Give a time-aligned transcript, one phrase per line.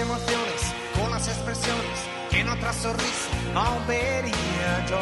[0.00, 1.98] emociones con las expresiones
[2.30, 5.00] que en otra sonrisa aún vería yo.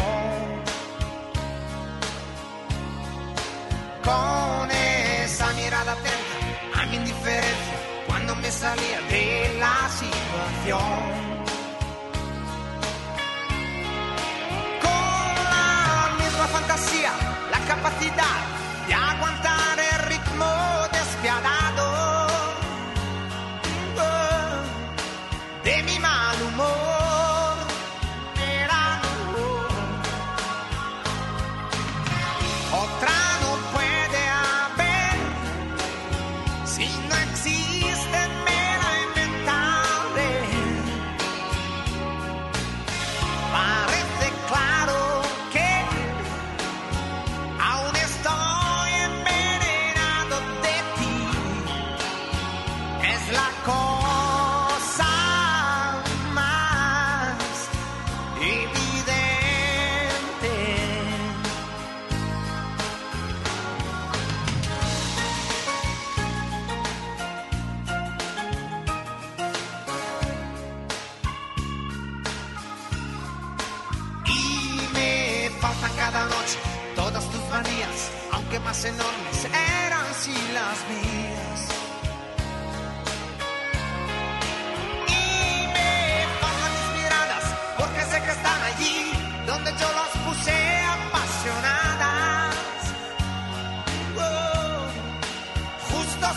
[4.04, 11.36] Con esa mirada atenta a mi indiferencia cuando me salía de la situación.
[14.80, 17.12] Con la misma fantasía,
[17.50, 18.55] la capacidad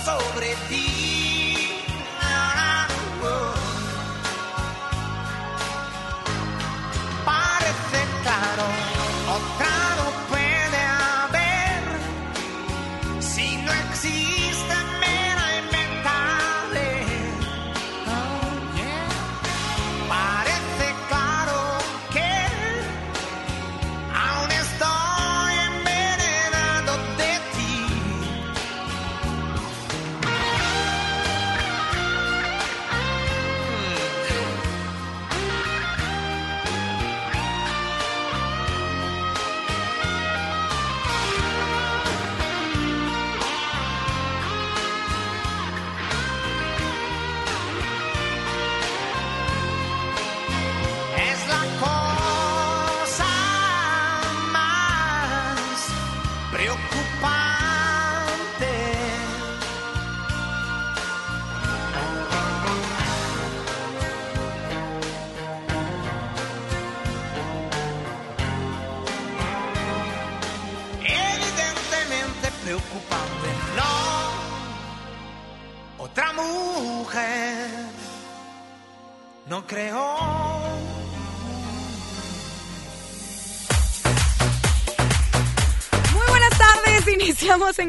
[0.09, 1.19] sobre ti.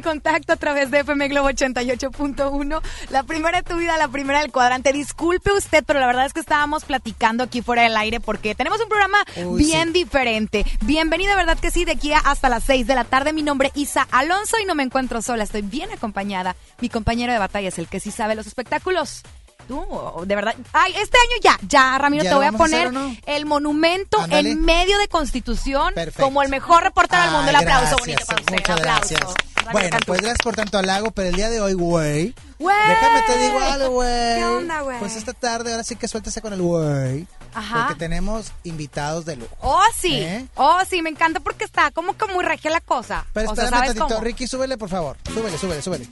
[0.00, 2.80] En contacto a través de FM Globo 88.1.
[3.10, 4.94] La primera de tu vida, la primera del cuadrante.
[4.94, 8.80] Disculpe usted, pero la verdad es que estábamos platicando aquí fuera del aire porque tenemos
[8.80, 10.04] un programa Uy, bien sí.
[10.04, 10.64] diferente.
[10.82, 11.84] Bienvenido, ¿verdad que sí?
[11.84, 13.34] De aquí hasta las 6 de la tarde.
[13.34, 15.44] Mi nombre es Isa Alonso y no me encuentro sola.
[15.44, 16.56] Estoy bien acompañada.
[16.80, 19.22] Mi compañero de batalla es el que sí sabe los espectáculos.
[19.68, 19.84] Tú,
[20.26, 20.56] de verdad.
[20.72, 23.14] Ay, este año ya, ya, Ramiro, ¿Ya te voy a poner no?
[23.26, 26.22] el monumento en medio de Constitución Perfecto.
[26.24, 27.50] como el mejor reportero del mundo.
[27.50, 28.52] El aplauso gracias, bonito para usted.
[28.54, 29.14] Muchas aplauso.
[29.14, 29.49] gracias.
[29.72, 30.06] Bueno, Cantú.
[30.06, 32.34] pues gracias por tanto halago, pero el día de hoy, güey.
[32.58, 32.88] Güey.
[32.88, 34.36] Déjame te digo algo, güey.
[34.36, 34.98] ¿Qué onda, güey?
[34.98, 37.26] Pues esta tarde, ahora sí que suéltese con el güey.
[37.54, 37.86] Ajá.
[37.86, 39.56] Porque tenemos invitados de lujo.
[39.60, 40.14] Oh, sí.
[40.14, 40.46] ¿Eh?
[40.56, 43.26] Oh, sí, me encanta porque está como que muy regia la cosa.
[43.32, 44.24] Pero o sea, espérame ¿sabes tantito, cómo?
[44.24, 45.16] Ricky, súbele, por favor.
[45.32, 46.08] Súbele, súbele, súbele.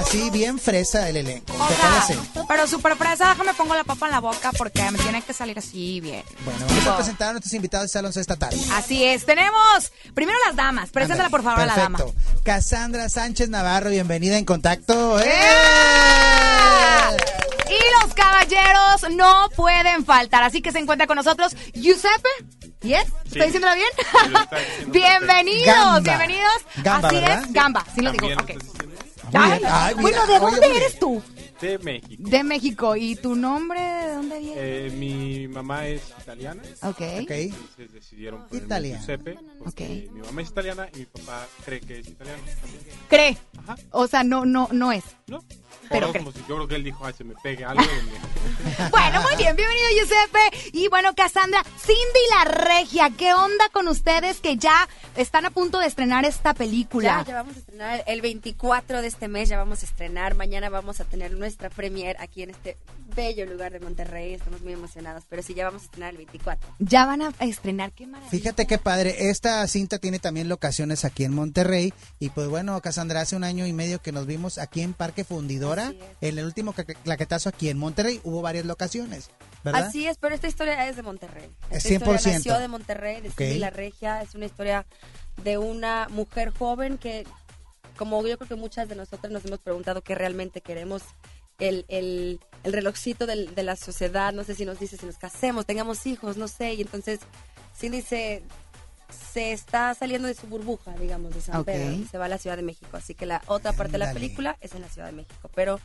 [0.00, 1.52] Así, bien fresa el elenco.
[1.52, 2.18] O ¿Te sea, parece?
[2.48, 5.58] pero súper fresa, déjame pongo la papa en la boca porque me tiene que salir
[5.58, 6.24] así bien.
[6.44, 8.56] Bueno, vamos a presentar a nuestros invitados de Alonso esta tarde.
[8.72, 10.88] Así es, tenemos primero las damas.
[10.90, 11.98] Preséntala por favor a la dama.
[12.44, 15.20] Cassandra Sánchez Navarro, bienvenida en contacto.
[15.20, 15.30] ¡Eh!
[17.68, 22.28] Y los caballeros no pueden faltar, así que se encuentra con nosotros Giuseppe.
[22.82, 23.04] ¿Yes?
[23.26, 23.88] ¿Estoy diciéndolo bien?
[23.98, 24.40] diciendo
[24.88, 26.00] bienvenidos, Gamba.
[26.00, 26.52] bienvenidos.
[26.82, 27.42] Gamba, así ¿verdad?
[27.44, 28.28] es, Gamba, sí lo digo.
[28.28, 28.58] También
[29.32, 29.60] Ay.
[29.66, 31.22] Ay, bueno, ¿de dónde eres tú?
[31.60, 32.22] De México.
[32.30, 32.96] De México.
[32.96, 34.54] ¿Y tu nombre de dónde viene?
[34.56, 36.62] Eh, mi mamá es italiana.
[36.82, 36.88] ok.
[37.22, 37.30] Ok.
[37.30, 38.88] Entonces decidieron ponerme.
[38.96, 39.38] Giuseppe.
[39.58, 40.14] Porque Ok.
[40.14, 42.82] mi mamá es italiana y mi papá cree que es italiano también.
[43.08, 43.36] Cree.
[43.58, 43.76] Ajá.
[43.90, 45.04] O sea, no, no, no es.
[45.26, 45.44] ¿No?
[45.90, 47.82] Pero como si yo creo que él dijo, ay, se me pegue algo.
[48.90, 50.70] Bueno, muy bien, bienvenido Giuseppe.
[50.72, 55.78] Y bueno, Cassandra, Cindy la Regia, ¿qué onda con ustedes que ya están a punto
[55.78, 57.22] de estrenar esta película?
[57.22, 60.34] Ya, ya vamos a estrenar el 24 de este mes, ya vamos a estrenar.
[60.34, 62.76] Mañana vamos a tener nuestra premiere aquí en este
[63.16, 64.34] bello lugar de Monterrey.
[64.34, 66.76] Estamos muy emocionados, pero sí, ya vamos a estrenar el 24.
[66.78, 68.30] Ya van a estrenar, qué maravilla.
[68.30, 73.22] Fíjate qué padre, esta cinta tiene también locaciones aquí en Monterrey y pues bueno, Cassandra,
[73.22, 75.79] hace un año y medio que nos vimos aquí en Parque Fundidora,
[76.20, 79.30] En el último claquetazo aquí en Monterrey, hubo varias locaciones,
[79.64, 79.86] ¿verdad?
[79.86, 81.50] Así es, pero esta historia es de Monterrey.
[81.70, 82.32] Es Esta historia 100%.
[82.34, 83.34] nació de Monterrey, de Ok.
[83.38, 84.22] Cindy La Regia.
[84.22, 84.86] Es una historia
[85.42, 87.26] de una mujer joven que,
[87.96, 91.02] como yo creo que muchas de nosotras nos hemos preguntado qué realmente queremos,
[91.58, 95.18] el, el, el relojcito del- de la sociedad, no sé si nos dice si nos
[95.18, 96.72] casemos, tengamos hijos, no sé.
[96.74, 97.20] Y entonces
[97.78, 98.42] Cindy se,
[99.12, 101.64] se está saliendo de su burbuja, digamos, de San.
[101.64, 102.96] Pedro, y se va a la Ciudad de México.
[102.96, 105.80] Así que la otra parte de la película es en la Ciudad de México, pero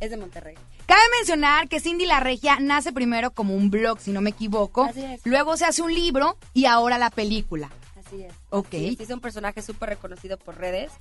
[0.00, 0.56] es de Monterrey.
[0.86, 4.84] Cabe mencionar que Cindy la Regia nace primero como un blog, si no me equivoco.
[4.84, 5.20] Así es.
[5.24, 7.70] Luego se hace un libro y ahora la película.
[8.04, 8.32] Así es.
[8.50, 8.66] Ok.
[8.68, 9.00] Así es.
[9.00, 10.92] Es un personaje súper reconocido por redes,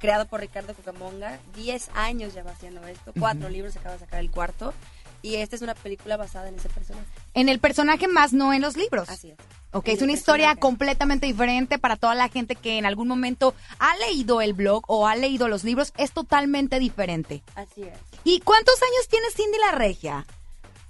[0.00, 1.38] creado por Ricardo Cucamonga.
[1.54, 4.74] Diez años ya va haciendo esto, cuatro libros, se acaba de sacar el cuarto.
[5.22, 7.04] Y esta es una película basada en ese personaje.
[7.34, 9.08] En el personaje más, no en los libros.
[9.08, 9.36] Así es.
[9.72, 10.60] Ok, En es una historia personaje.
[10.60, 15.06] completamente diferente para toda la gente que en algún momento ha leído el blog o
[15.06, 15.92] ha leído los libros.
[15.98, 17.42] Es totalmente diferente.
[17.54, 17.98] Así es.
[18.24, 20.26] ¿Y cuántos años tiene Cindy la Regia?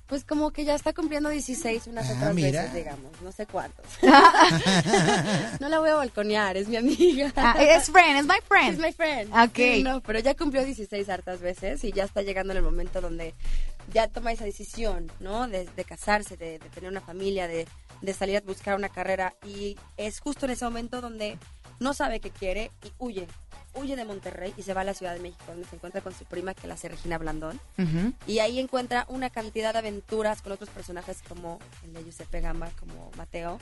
[0.08, 2.62] Pues como que ya está cumpliendo 16 unas Ah, otras mira.
[2.62, 3.12] veces, digamos.
[3.22, 3.84] No sé cuántos.
[5.60, 7.32] no la voy a balconear, es mi amiga.
[7.36, 8.80] Ah, es friend, es my friend.
[8.80, 9.30] my friend.
[9.32, 9.54] Ok.
[9.56, 13.00] Sí, no, pero ya cumplió 16 hartas veces y ya está llegando en el momento
[13.00, 13.34] donde
[13.92, 15.46] ya toma esa decisión, ¿no?
[15.48, 17.66] De, de casarse, de, de tener una familia, de,
[18.00, 19.34] de salir a buscar una carrera.
[19.46, 21.38] Y es justo en ese momento donde
[21.80, 23.26] no sabe qué quiere y huye.
[23.74, 26.14] Huye de Monterrey y se va a la Ciudad de México, donde se encuentra con
[26.14, 27.60] su prima, que la hace Regina Blandón.
[28.26, 32.70] Y ahí encuentra una cantidad de aventuras con otros personajes como el de Giuseppe Gamba,
[32.80, 33.58] como Mateo.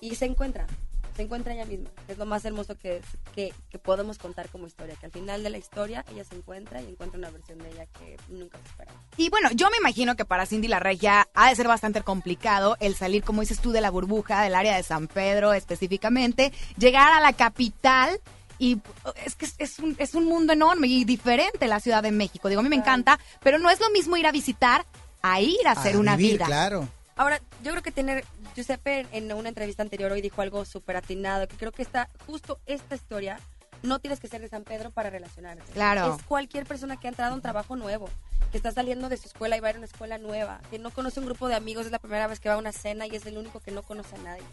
[0.00, 0.66] Y se encuentra,
[1.16, 1.88] se encuentra ella misma.
[2.08, 3.00] Es lo más hermoso que,
[3.34, 4.94] que, que podemos contar como historia.
[5.00, 7.86] Que al final de la historia ella se encuentra y encuentra una versión de ella
[7.98, 8.98] que nunca se esperaba.
[9.16, 12.76] Y bueno, yo me imagino que para Cindy la Regia ha de ser bastante complicado
[12.80, 17.12] el salir, como dices tú, de la burbuja, del área de San Pedro específicamente, llegar
[17.12, 18.20] a la capital.
[18.58, 18.78] Y
[19.24, 22.48] es que es- es un, es un mundo enorme y diferente la Ciudad de México.
[22.48, 24.86] Digo, a mí me encanta, pero no es lo mismo ir a visitar
[25.22, 26.46] a ir a hacer A una vivir, vida.
[26.46, 26.88] Claro.
[27.16, 28.24] Ahora, yo creo que tener,
[28.56, 32.58] Giuseppe en una entrevista anterior hoy dijo algo súper atinado, que creo que está justo
[32.64, 33.38] esta historia,
[33.82, 35.70] no tienes que ser de San Pedro para relacionarte.
[35.74, 36.16] Claro.
[36.16, 38.08] Es cualquier persona que ha entrado a un trabajo nuevo,
[38.50, 40.78] que está saliendo de su escuela y va a ir a una escuela nueva, que
[40.78, 43.06] no conoce un grupo de amigos, es la primera vez que va a una cena
[43.06, 44.44] y es el único que no conoce a nadie.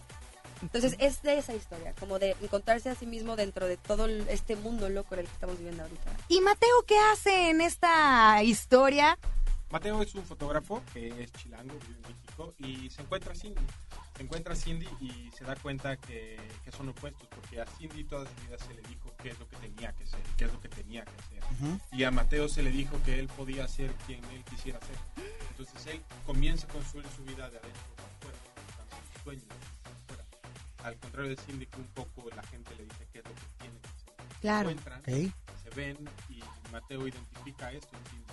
[0.61, 4.57] Entonces es de esa historia, como de encontrarse a sí mismo dentro de todo este
[4.57, 6.11] mundo loco en el que estamos viviendo ahorita.
[6.27, 9.17] ¿Y Mateo qué hace en esta historia?
[9.71, 12.22] Mateo es un fotógrafo que es chilango, vive en México
[12.57, 13.61] y se encuentra Cindy.
[14.15, 18.25] Se encuentra Cindy y se da cuenta que, que son opuestos, porque a Cindy toda
[18.25, 20.59] su vida se le dijo qué es lo que tenía que ser, qué es lo
[20.61, 21.43] que tenía que hacer.
[21.59, 21.79] Ujú.
[21.91, 24.97] Y a Mateo se le dijo que él podía ser quien él quisiera ser.
[25.49, 28.37] Entonces él comienza a construir su vida de adentro para afuera,
[28.67, 29.45] alcanza sus sueños
[29.81, 30.25] para afuera.
[30.83, 33.41] al contrario de Cindy, que un poco la gente le dice qué es lo que
[33.59, 34.13] tiene que hacer.
[34.41, 34.69] Claro.
[34.69, 35.33] Se encuentran, Ok.
[35.63, 38.23] se ven y Mateo identifica esto en Cindy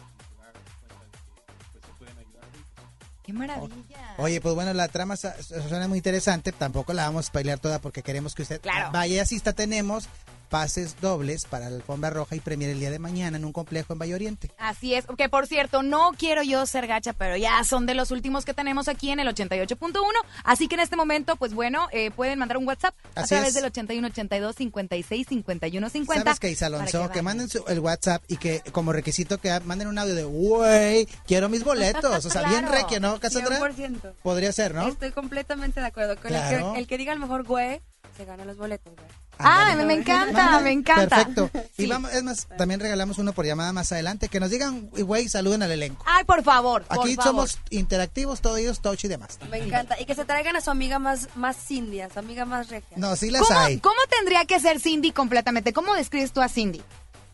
[3.33, 4.15] ¡Qué maravilla!
[4.19, 6.53] Oye, pues bueno, la trama suena muy interesante.
[6.53, 8.91] Tampoco la vamos a spoilear toda porque queremos que usted Claro.
[8.93, 9.53] vaya y asista.
[9.53, 10.09] Tenemos
[10.51, 13.93] pases dobles para la alfombra roja y premier el día de mañana en un complejo
[13.95, 14.51] en Valle Oriente.
[14.59, 18.11] Así es, que por cierto, no quiero yo ser gacha, pero ya son de los
[18.11, 20.03] últimos que tenemos aquí en el 88.1,
[20.45, 23.55] así que en este momento, pues bueno, eh, pueden mandar un WhatsApp a través es.
[23.55, 26.35] del 81 82 56 51 50.
[26.35, 26.99] ¿Sabes qué, Alonso?
[27.03, 27.25] Que, vayan.
[27.25, 31.49] manden su- el WhatsApp y que como requisito que manden un audio de, güey, quiero
[31.49, 32.25] mis boletos.
[32.25, 33.59] O sea, bien requio, ¿no, Cassandra?
[33.61, 34.15] 100%.
[34.23, 34.89] Podría ser, ¿no?
[34.89, 36.17] Estoy completamente de acuerdo.
[36.17, 36.73] Con el, Claro.
[36.73, 37.81] que, el que diga el mejor güey,
[38.17, 39.07] se gana los boletos, güey.
[39.43, 39.87] Ah, Ándale.
[39.87, 40.65] me encanta, Manden.
[40.65, 41.09] me encanta.
[41.17, 41.51] Perfecto.
[41.79, 41.87] Y Sí.
[41.89, 44.29] vamos, es más, también regalamos uno por llamada más adelante.
[44.29, 46.05] Que nos digan, güey, saluden al elenco.
[46.07, 47.25] Ay, por favor, por Aquí favor.
[47.49, 49.39] somos interactivos, todos ellos, touch y demás.
[49.51, 50.01] Me encanta.
[50.01, 52.97] Y que se traigan a su amiga más, más Cindy, a su amiga más regia.
[52.97, 53.79] No, sí las ¿Cómo, hay.
[53.81, 55.73] cómo tendría que ser Cindy completamente?
[55.73, 56.83] ¿Cómo describes tú a Cindy?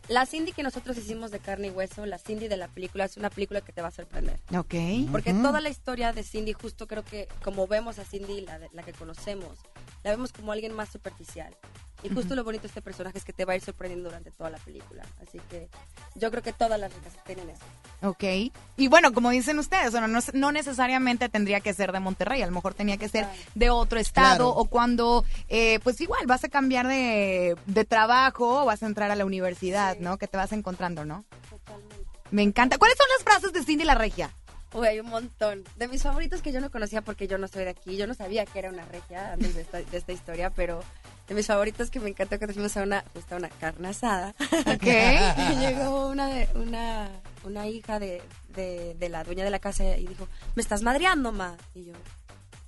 [0.08, 3.16] La Cindy que nosotros hicimos de carne y hueso, la Cindy de la película, es
[3.16, 4.38] una película que te va a sorprender.
[4.56, 4.75] Ok.
[5.10, 8.68] Porque toda la historia de Cindy, justo creo que como vemos a Cindy, la, de-
[8.72, 9.58] la que conocemos,
[10.04, 11.56] la vemos como alguien más superficial.
[12.02, 14.30] Y justo lo bonito de este personaje es que te va a ir sorprendiendo durante
[14.30, 15.02] toda la película.
[15.22, 15.68] Así que
[16.14, 17.62] yo creo que todas las ricas tienen eso.
[18.02, 18.52] Ok.
[18.76, 22.46] Y bueno, como dicen ustedes, bueno, no, no necesariamente tendría que ser de Monterrey, a
[22.46, 23.38] lo mejor tenía que ser Claro.
[23.54, 24.48] de otro estado Claro.
[24.50, 29.10] o cuando, eh, pues igual, vas a cambiar de, de trabajo o vas a entrar
[29.10, 30.18] a la universidad, ¿no?
[30.18, 31.24] Que te vas encontrando, ¿no?
[31.50, 31.96] Totalmente.
[32.30, 32.76] Me encanta.
[32.78, 34.30] ¿Cuáles son las frases de Cindy la Regia?
[34.73, 35.64] Uy, hay un montón.
[35.76, 37.96] De mis favoritos que yo no conocía porque yo no soy de aquí.
[37.96, 40.82] Yo no sabía que era una regia antes de esta, de esta historia, pero
[41.28, 44.35] de mis favoritos que me encantó que fuimos a una, justo a una carne asada.
[44.66, 44.82] Ok.
[45.52, 47.08] Y llegó una, de, una,
[47.44, 48.23] una hija de,
[48.54, 51.56] de, de la dueña de la casa y dijo, me estás madreando, ma.
[51.75, 51.92] Y yo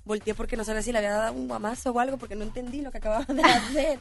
[0.05, 2.81] volteé porque no sabía si le había dado un guamazo o algo porque no entendí
[2.81, 3.99] lo que acababa de hacer.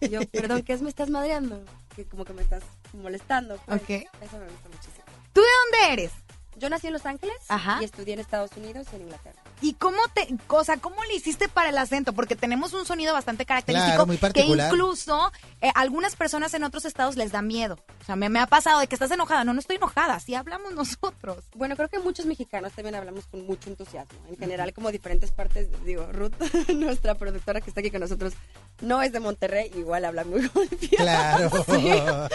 [0.00, 1.64] Y yo, perdón, ¿qué es me estás madreando?
[1.96, 2.62] Que como que me estás
[2.92, 3.56] molestando.
[3.66, 3.82] pues.
[3.82, 3.88] Ok.
[3.90, 5.04] Eso me gusta muchísimo.
[5.32, 5.46] ¿Tú de
[5.80, 6.12] dónde eres?
[6.58, 7.78] Yo nací en Los Ángeles Ajá.
[7.80, 9.40] y estudié en Estados Unidos y en Inglaterra.
[9.60, 12.12] ¿Y cómo te, o sea, cómo le hiciste para el acento?
[12.12, 16.84] Porque tenemos un sonido bastante característico Claro, muy que incluso eh, algunas personas en otros
[16.84, 17.78] estados les da miedo.
[18.00, 19.44] O sea, me, me ha pasado de que estás enojada.
[19.44, 21.44] No, no estoy enojada, así hablamos nosotros.
[21.54, 24.18] Bueno, creo que muchos mexicanos también hablamos con mucho entusiasmo.
[24.28, 26.34] En general, como diferentes partes, digo, Ruth,
[26.74, 28.34] nuestra productora que está aquí con nosotros,
[28.80, 30.96] no es de Monterrey, igual habla muy golpeado.
[30.96, 31.50] Claro.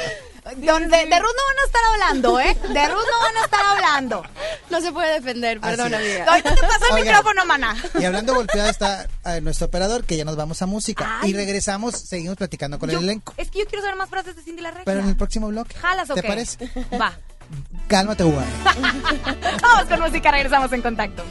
[0.57, 2.57] Donde, de Ruth no van a estar hablando, ¿eh?
[2.73, 4.23] De Ruth no van a estar hablando.
[4.69, 5.79] No se puede defender, es.
[5.79, 6.25] amiga.
[6.27, 7.12] Ahorita te paso el Oigan.
[7.17, 7.75] Micrófono, maná.
[7.99, 11.19] Y hablando golpeado está eh, nuestro operador, que ya nos vamos a música.
[11.21, 11.31] Ay.
[11.31, 13.33] Y regresamos, seguimos platicando con Yo- el elenco.
[13.37, 14.85] Es que yo quiero saber más frases de Cindy la Regia.
[14.85, 15.75] Pero en el próximo bloque.
[15.75, 16.69] ¿Jalas ¿Te parece?
[16.99, 17.13] Va.
[17.87, 18.45] Cálmate, Uga.
[19.61, 21.23] Vamos con música, regresamos en contacto.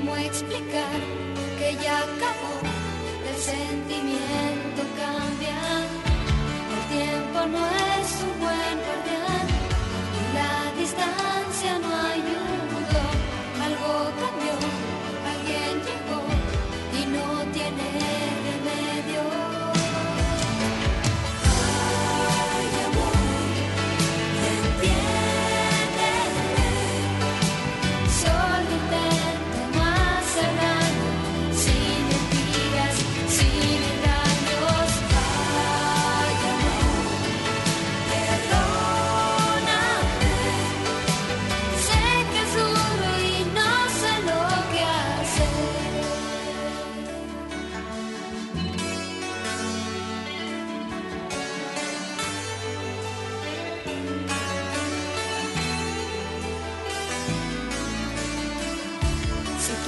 [0.00, 0.98] ¿Cómo explicar
[1.58, 2.54] que ya acabó?
[3.28, 5.58] El sentimiento cambia.
[6.72, 7.79] El tiempo no es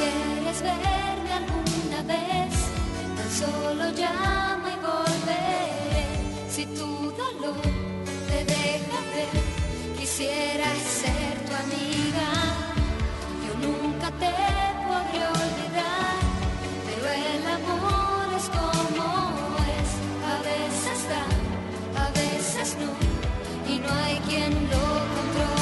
[0.03, 2.55] quieres verme alguna vez,
[3.17, 6.07] tan solo llama y volveré.
[6.51, 6.91] Si tu
[7.23, 7.63] dolor
[8.29, 9.37] te deja ver,
[9.99, 10.67] quisiera
[11.01, 12.29] ser tu amiga.
[13.45, 14.35] Yo nunca te
[14.89, 16.19] podré olvidar,
[16.87, 19.07] pero el amor es como
[19.79, 19.91] es.
[20.35, 21.25] A veces da,
[22.05, 22.93] a veces no,
[23.73, 25.62] y no hay quien lo controle.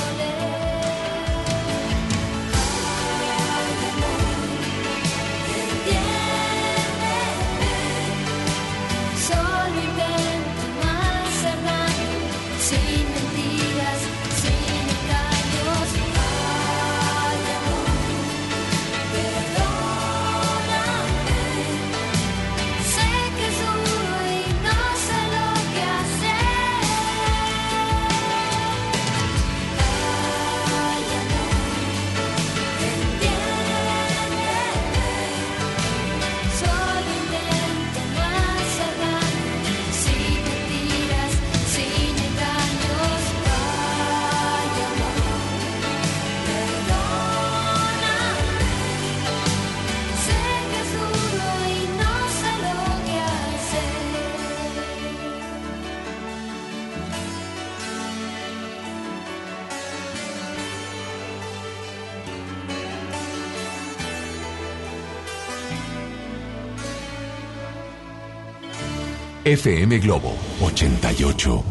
[69.50, 71.62] FM Globo 88.1.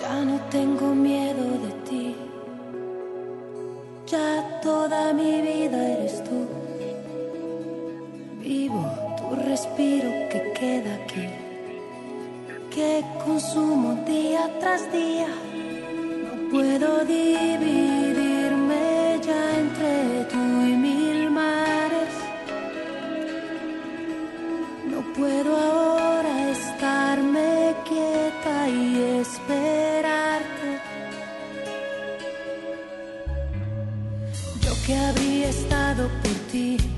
[0.00, 2.16] Ya no tengo miedo de ti.
[4.06, 6.48] Ya toda mi vida eres tú.
[8.40, 8.82] Vivo
[9.18, 11.28] tu respiro que queda aquí.
[12.74, 15.28] Que consumo día tras día.
[16.24, 18.01] No puedo dividirme
[36.08, 36.91] por ti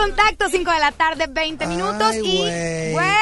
[0.00, 2.44] contacto, 5 de la tarde, 20 minutos Ay, y...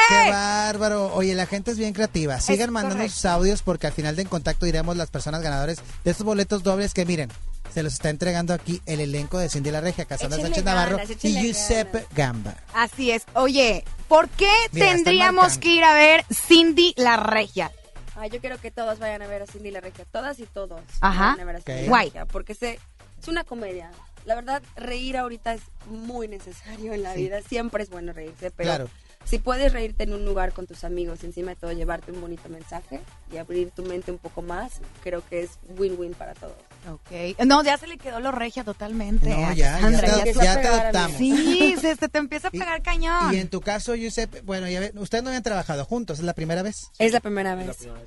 [0.08, 1.12] ¡Qué bárbaro!
[1.14, 2.40] Oye, la gente es bien creativa.
[2.40, 3.14] Sigan mandando correcto.
[3.16, 6.62] sus audios porque al final de En Contacto diremos las personas ganadoras de estos boletos
[6.62, 7.30] dobles que miren.
[7.72, 11.34] Se los está entregando aquí el elenco de Cindy La Regia, Casandra Sánchez Navarro y
[11.40, 12.54] Giuseppe Gamba.
[12.74, 13.24] Así es.
[13.34, 17.70] Oye, ¿por qué Mira, tendríamos que ir a ver Cindy la Regia?
[18.16, 20.04] Ay, yo quiero que todos vayan a ver a Cindy la Regia.
[20.10, 20.80] Todas y todos.
[21.00, 21.32] Ajá.
[21.36, 21.82] vayan a ver a Cindy Ok.
[21.82, 22.06] la Guay.
[22.06, 22.80] Regia, Porque se,
[23.20, 23.90] es una comedia.
[24.28, 27.22] La verdad, reír ahorita es muy necesario en la Sí.
[27.22, 27.40] vida.
[27.40, 28.90] Siempre es bueno reírse, pero Claro.
[29.24, 32.46] si puedes reírte en un lugar con tus amigos, encima de todo llevarte un bonito
[32.50, 33.00] mensaje
[33.32, 36.52] y abrir tu mente un poco más, creo que es win-win para todos.
[36.90, 37.38] Ok.
[37.46, 39.30] No, ya se le quedó lo regia totalmente.
[39.30, 40.98] No, a ya, ya, te, ya ya se va ya a te pegar a mí.
[40.98, 41.16] adoptamos.
[41.16, 43.34] Sí, se, se te empieza a Y- pegar cañón.
[43.34, 46.34] Y en tu caso, Giuseppe, bueno, ya ve, ustedes no habían trabajado juntos, ¿es la
[46.34, 46.90] primera vez?
[46.98, 47.66] Es la primera vez.
[47.68, 48.00] La primera.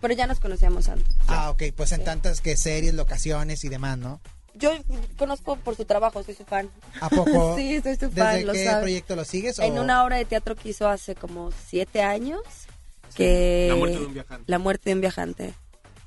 [0.00, 1.14] Pero ya nos conocíamos antes.
[1.28, 4.20] Ah, ok, pues en tantas que series, locaciones y demás, ¿no?
[4.54, 4.72] Yo
[5.16, 6.68] conozco por su trabajo, soy su fan.
[7.00, 7.54] ¿A poco?
[7.56, 8.80] Sí, soy su fan, ¿Desde lo qué sabe.
[8.82, 9.58] proyecto lo sigues?
[9.58, 12.40] En o- una obra de teatro que hizo hace como siete años.
[13.14, 14.44] Que La muerte de un viajante.
[14.50, 15.54] La muerte de un viajante.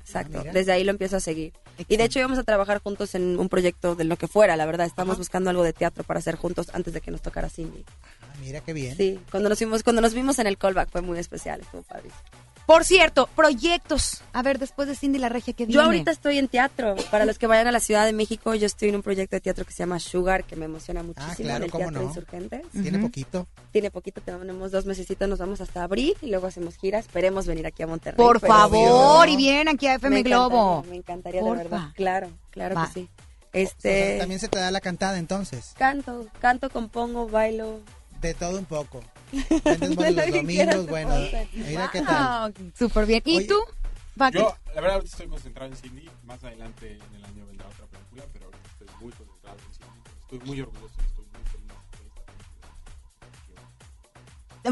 [0.00, 0.42] Exacto.
[0.46, 0.50] Ah.
[0.52, 1.52] Desde ahí lo empiezo a seguir.
[1.88, 4.64] Y de hecho íbamos a trabajar juntos en un proyecto de lo que fuera, la
[4.66, 4.86] verdad.
[4.86, 7.84] Estamos buscando algo de teatro para hacer juntos antes de que nos tocara Cindy.
[8.22, 8.96] Ah, mira qué bien.
[8.96, 12.20] Sí, cuando nos vimos, cuando nos vimos en el callback fue muy especial, estuvo padrísimo.
[12.66, 14.22] Por cierto, proyectos.
[14.32, 15.74] A ver, después de Cindy la Regia, ¿qué viene?
[15.74, 16.96] Yo ahorita estoy en teatro.
[17.10, 19.40] Para los que vayan a la Ciudad de México, yo estoy en un proyecto de
[19.40, 21.30] teatro que se llama Sugar, que me emociona muchísimo.
[21.32, 22.08] Ah, claro, en el cómo Teatro no.
[22.08, 22.62] Insurgentes.
[22.72, 23.46] Tiene poquito.
[23.70, 26.98] Tiene poquito, tenemos dos mesecitos, nos vamos hasta abril y luego hacemos gira.
[26.98, 28.16] Esperemos venir aquí a Monterrey.
[28.16, 29.32] Por favor, obvio.
[29.34, 30.84] y bien aquí a Me FM encantaría, Globo.
[30.88, 31.62] Me encantaría, de Porfa.
[31.64, 31.88] verdad.
[31.94, 32.86] Claro, claro Va.
[32.86, 33.08] que sí.
[33.10, 35.74] O Este, sea, también se te da la cantada entonces.
[35.76, 37.80] canto, canto, compongo, bailo.
[38.20, 39.00] De todo un poco.
[39.32, 41.14] Vendes los domingos, bueno.
[41.52, 42.08] Mira qué tal.
[42.10, 43.22] Ah, Súper bien.
[43.24, 43.56] ¿Y Oye, tú?
[44.32, 46.08] Yo, la verdad, ahorita estoy concentrado en Cindy.
[46.24, 50.00] Más adelante en el año vendrá otra película, pero ahorita estoy muy concentrado en Cindy.
[50.22, 51.72] Estoy muy orgulloso y estoy muy feliz.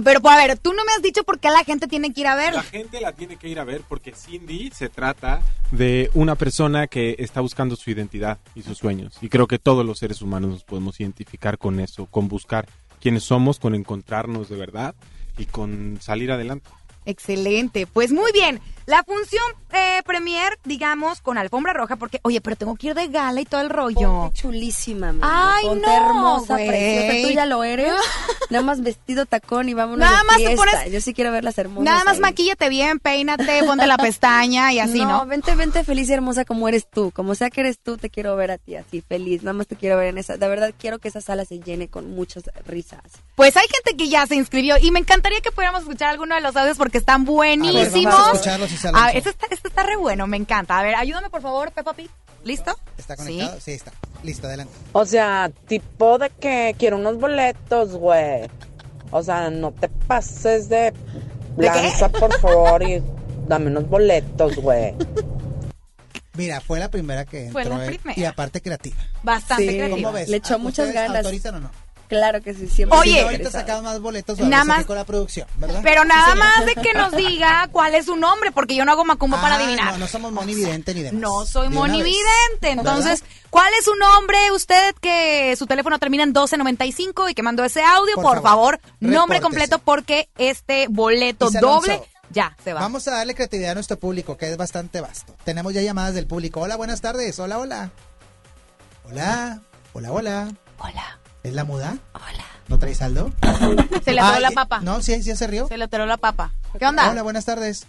[0.04, 2.22] Pero, pues, a ver, tú no me has dicho por qué la gente tiene que
[2.22, 2.54] ir a ver.
[2.54, 6.86] La gente la tiene que ir a ver porque Cindy se trata de una persona
[6.86, 9.18] que está buscando su identidad y sus sueños.
[9.20, 12.66] Y creo que todos los seres humanos nos podemos identificar con eso, con buscar
[13.02, 14.94] quiénes somos, con encontrarnos de verdad
[15.36, 16.70] y con salir adelante.
[17.04, 17.86] Excelente.
[17.86, 18.60] Pues muy bien.
[18.92, 23.08] La función eh, premier, digamos, con alfombra roja, porque, oye, pero tengo que ir de
[23.08, 24.24] gala y todo el rollo.
[24.24, 27.26] Ponte chulísima, mi Ay, Ponte no, hermosa, preciosa.
[27.26, 27.90] Tú ya lo eres.
[28.50, 31.56] Nada más vestido tacón y vámonos Nada de más te pones- Yo sí quiero verlas
[31.56, 31.84] hermosas.
[31.86, 32.20] Nada más ahí.
[32.20, 35.24] maquíllate bien, peínate, ponte la pestaña y así, ¿no?
[35.24, 37.12] vente, vente feliz y hermosa como eres tú.
[37.12, 39.42] Como sea que eres tú, te quiero ver a ti así, feliz.
[39.42, 40.36] Nada más te quiero ver en esa.
[40.36, 43.00] De verdad, quiero que esa sala se llene con muchas risas.
[43.36, 46.42] Pues hay gente que ya se inscribió y me encantaría que pudiéramos escuchar alguno de
[46.42, 48.04] los audios porque están buenísimos.
[48.12, 49.30] vamos a escucharlos, Isa A ver, Alonso.
[49.30, 50.78] este está, está re bueno, me encanta.
[50.78, 52.10] A ver, ayúdame por favor, Peppa Pig.
[52.44, 52.76] ¿Listo?
[52.98, 53.22] ¿Está Sí.
[53.22, 53.60] conectado?
[53.60, 53.92] Sí, está.
[54.24, 54.72] Listo, adelante.
[54.92, 58.48] O sea, tipo de que quiero unos boletos, güey.
[59.10, 60.92] O sea, no te pases de
[61.56, 63.02] lanza, por favor, y
[63.46, 64.94] dame unos boletos, güey.
[66.34, 67.52] Mira, fue la primera que entró.
[67.52, 68.18] Fue la eh, primera.
[68.18, 68.96] Y aparte creativa.
[69.22, 69.68] Bastante Sí.
[69.76, 69.96] creativa.
[69.96, 70.28] ¿Cómo ves?
[70.30, 71.18] Le echó ¿A- muchas ganas.
[71.18, 71.70] ¿Autorizan o no?
[72.12, 72.98] Claro que sí, siempre.
[72.98, 73.22] Oye.
[73.22, 75.80] Ahorita sacamos más boletos Nada más- con la producción, ¿verdad?
[75.82, 79.06] Pero nada más de que nos diga cuál es su nombre, porque yo no hago
[79.06, 79.92] macumba para Ah, adivinar.
[79.94, 81.18] No, no somos monividente ni demás.
[81.22, 82.68] No soy De monividente.
[82.70, 84.36] Entonces, ¿cuál es su nombre?
[84.52, 88.78] Usted que su teléfono termina en 1295 y que mandó ese audio, por, Por favor,
[88.78, 89.40] favor, nombre repórtese.
[89.40, 92.80] completo porque este boleto doble ya se va.
[92.80, 95.34] Vamos a darle creatividad a nuestro público, que es bastante vasto.
[95.44, 96.60] Tenemos ya llamadas del público.
[96.60, 97.38] Hola, buenas tardes.
[97.38, 97.90] Hola, hola.
[99.04, 99.60] Hola,
[99.94, 100.48] hola, hola.
[100.78, 101.98] Hola, ¿Es la muda?
[102.14, 102.44] hola.
[102.68, 103.30] ¿No trae saldo?
[104.04, 104.80] Se le atoró Ay, la papa.
[104.80, 105.66] No, sí, sí se rió.
[105.68, 106.52] Se le atoró la papa.
[106.78, 107.10] ¿Qué onda?
[107.10, 107.86] Hola, buenas tardes.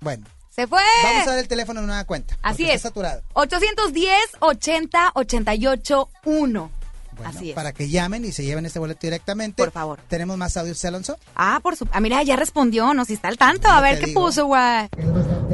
[0.00, 0.82] Bueno, Se fue.
[1.02, 2.36] vamos a dar el teléfono en una cuenta.
[2.42, 2.76] Así es.
[2.76, 3.22] Está saturado.
[3.32, 6.70] 810 80 88 1.
[7.14, 7.54] Bueno, Así es.
[7.54, 9.62] para que llamen y se lleven este boleto directamente.
[9.62, 9.98] Por favor.
[10.08, 11.18] Tenemos más audios, Alonso.
[11.34, 11.86] Ah, por su.
[11.92, 13.68] Ah, mira, ya respondió, no si está al tanto.
[13.68, 14.22] A ver qué digo.
[14.26, 14.88] puso, güey.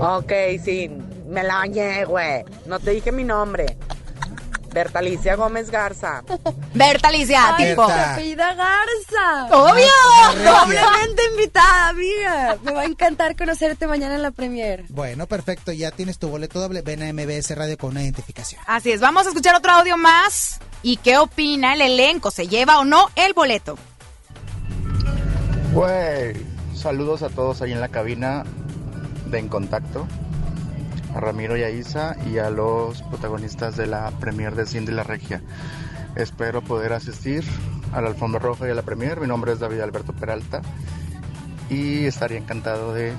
[0.01, 0.33] Ok,
[0.65, 0.89] sí,
[1.29, 2.45] me la bañé, güey.
[2.67, 3.77] No te dije mi nombre.
[4.73, 6.23] Bertalicia Gómez Garza.
[6.75, 7.83] Berta Alicia, Ay, tipo.
[7.83, 9.57] apellida Garza.
[9.57, 10.45] ¡Obvio!
[10.45, 12.57] Doblemente invitada, amiga.
[12.63, 14.85] Me va a encantar conocerte mañana en la premier.
[14.89, 15.73] Bueno, perfecto.
[15.73, 16.83] Ya tienes tu boleto doble.
[16.83, 18.61] Ven a MBS Radio con una identificación.
[18.67, 20.61] Así es, vamos a escuchar otro audio más.
[20.83, 22.31] ¿Y qué opina el elenco?
[22.31, 23.77] ¿Se lleva o no el boleto?
[25.73, 26.35] Güey,
[26.75, 28.45] saludos a todos ahí en la cabina
[29.27, 30.07] de En Contacto,
[31.15, 35.03] a Ramiro y a Isa y a los protagonistas de la premier de Cindy la
[35.03, 35.43] Regia.
[36.17, 37.45] Espero poder asistir
[37.93, 39.21] a la alfombra roja y a la premier.
[39.21, 40.63] Mi nombre es David Alberto Peralta
[41.71, 43.13] y estaría encantado de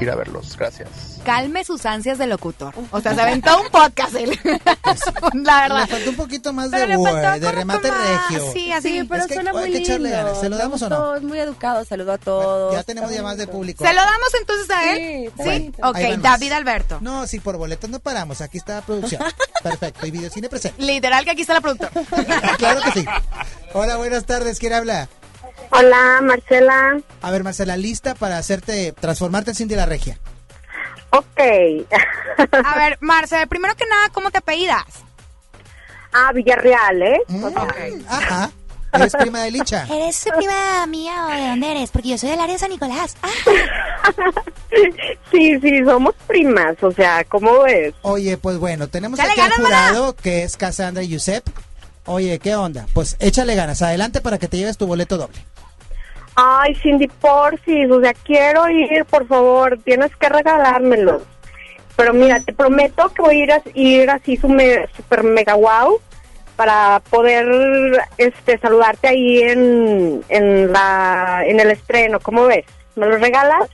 [0.00, 0.56] ir a verlos.
[0.56, 1.11] Gracias.
[1.24, 2.74] Calme sus ansias de locutor.
[2.90, 4.38] O sea, se aventó un podcast él.
[5.34, 5.88] La Le verdad.
[5.88, 8.52] faltó un poquito más Pero de le word, de como remate más, regio.
[8.52, 9.00] Sí, así.
[9.00, 10.34] Sí, pero Es que suena muy lindo.
[10.40, 11.14] ¿Se lo damos o no?
[11.16, 11.84] Es muy educado.
[11.84, 12.74] Saludo a todos.
[12.74, 13.52] Ya tenemos llamadas bonito.
[13.52, 13.84] público.
[13.84, 15.32] ¿Se lo damos entonces a él?
[15.36, 15.72] Sí, Sí.
[15.82, 15.98] Ok.
[16.20, 16.98] David Alberto.
[17.00, 18.40] No, sí, por boletos no paramos.
[18.40, 19.22] Aquí está la producción.
[19.62, 20.06] Perfecto.
[20.06, 20.82] Y videocine presente.
[20.82, 21.92] Literal que aquí está la productora.
[22.58, 23.06] claro que sí.
[23.74, 24.58] Hola, buenas tardes.
[24.58, 25.08] ¿Quién habla?
[25.70, 26.98] Hola, Marcela.
[27.22, 30.18] A ver, Marcela, lista para hacerte, transformarte en Cindy la Regia.
[31.12, 31.40] Ok.
[32.64, 34.84] A ver, Marce, primero que nada, ¿cómo te apellidas?
[36.12, 37.20] ah, Villarreal, ¿eh?
[37.28, 37.46] Mm,
[38.08, 38.50] Ajá.
[38.92, 39.86] ¿Eres prima de Licha?
[39.90, 41.90] ¿Eres prima mía o de dónde eres?
[41.90, 43.16] Porque yo soy del área de San Nicolás.
[43.22, 43.30] Ah,
[45.30, 47.94] Sí, sí, somos primas, o sea, ¿cómo ves?
[48.02, 51.46] Oye, pues bueno, tenemos Échale aquí al jurado que es Cassandra y Yusep.
[52.06, 52.86] Oye, ¿qué onda?
[52.92, 53.80] Pues échale ganas.
[53.82, 55.38] Adelante para que te lleves tu boleto doble.
[56.34, 61.20] Ay, Cindy Porfis, o sea, quiero ir, por favor, tienes que regalármelo.
[61.96, 66.00] Pero mira, te prometo que voy a ir, as- ir así sume- super mega wow
[66.56, 67.46] para poder
[68.16, 72.64] este saludarte ahí en, en la en el estreno, ¿cómo ves?
[72.96, 73.68] ¿Me lo regalas?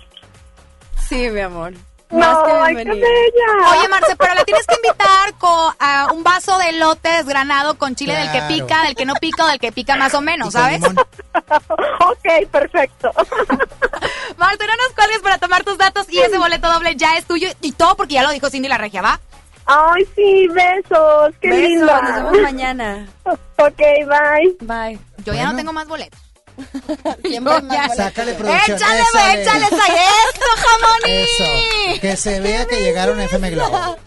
[0.96, 1.72] Sí, mi amor.
[2.10, 3.06] Más que No, ay, qué bienvenida.
[3.06, 3.70] bella.
[3.78, 7.94] Oye, Marce, pero la tienes que invitar con a un vaso de lote desgranado con
[7.94, 10.54] chile del que pica, del que no pica o del que pica más o menos,
[10.54, 10.80] ¿sabes?
[10.84, 13.10] ok, perfecto.
[14.38, 17.48] Marce, no nos cuelgues para tomar tus datos y ese boleto doble ya es tuyo
[17.60, 19.20] y todo porque ya lo dijo Cindy la regia, ¿va?
[19.66, 21.34] Ay, sí, besos.
[21.42, 22.00] Qué Besos, linda.
[22.00, 23.06] nos vemos mañana.
[23.60, 24.56] Ok, bye.
[24.60, 24.98] Bye.
[25.24, 26.20] Yo ya no tengo más boletos.
[27.24, 27.88] Siempre ya-.
[27.94, 28.76] Sácale producción.
[28.76, 29.42] Échale, échale.
[29.42, 31.12] échale esa esto, jamoni.
[31.22, 32.00] Eso.
[32.00, 33.96] Que se vea que llegaron a FM Globo.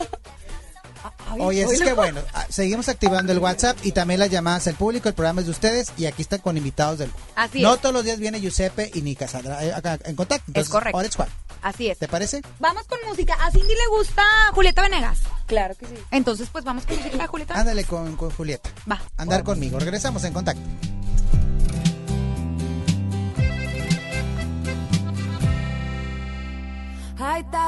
[1.40, 5.08] Oye, es que bueno, ah, seguimos activando el WhatsApp y también las llamadas al público.
[5.08, 7.12] El programa es de ustedes y aquí están con invitados del.
[7.36, 7.82] Así no es.
[7.82, 10.46] todos los días viene Giuseppe y ni Cassandra eh, acá en contacto.
[10.48, 10.98] Entonces, correcto.
[10.98, 11.30] ahora es Juan.
[11.62, 12.00] Así es.
[12.00, 12.42] ¿Te parece?
[12.60, 13.36] Vamos con música.
[13.36, 15.20] A Cindy le gusta Julieta Venegas.
[15.46, 15.94] Claro que sí.
[16.12, 17.60] Entonces, pues vamos con música de Julieta.
[17.60, 18.70] Ándale con, con Julieta.
[18.90, 19.02] Va.
[19.18, 19.80] Andar conmigo.
[19.80, 20.62] Regresamos en contacto.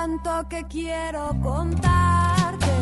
[0.03, 2.73] Tanto que quiero contarte,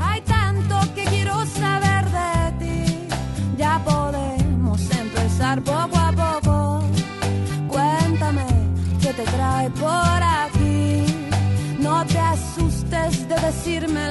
[0.00, 3.08] hay tanto que quiero saber de ti.
[3.56, 6.82] Ya podemos empezar poco a poco.
[7.68, 8.46] Cuéntame
[9.00, 11.04] qué te trae por aquí.
[11.78, 14.08] No te asustes de decirme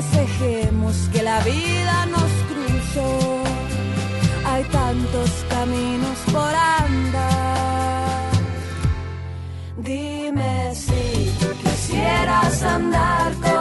[0.00, 3.42] festejemos que la vida nos cruzó.
[4.46, 8.30] Hay tantos caminos por andar.
[9.76, 13.59] Dime si tú quisieras andar conmigo.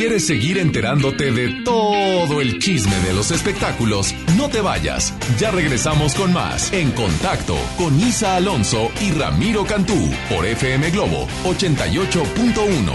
[0.00, 5.12] Quieres seguir enterándote de todo el chisme de los espectáculos, no te vayas.
[5.38, 11.26] Ya regresamos con más En Contacto con Isa Alonso y Ramiro Cantú por FM Globo
[11.44, 12.92] 88.1.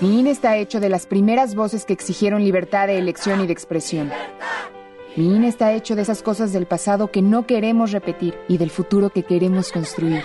[0.00, 3.52] Mi INE está hecho de las primeras voces que exigieron libertad de elección y de
[3.52, 4.10] expresión.
[5.14, 8.70] Mi INE está hecho de esas cosas del pasado que no queremos repetir y del
[8.70, 10.24] futuro que queremos construir.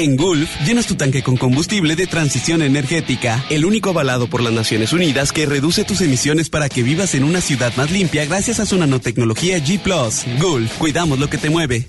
[0.00, 4.52] En Gulf, llenas tu tanque con combustible de transición energética, el único avalado por las
[4.52, 8.60] Naciones Unidas que reduce tus emisiones para que vivas en una ciudad más limpia gracias
[8.60, 9.82] a su nanotecnología G⁇
[10.40, 11.88] Gulf, cuidamos lo que te mueve.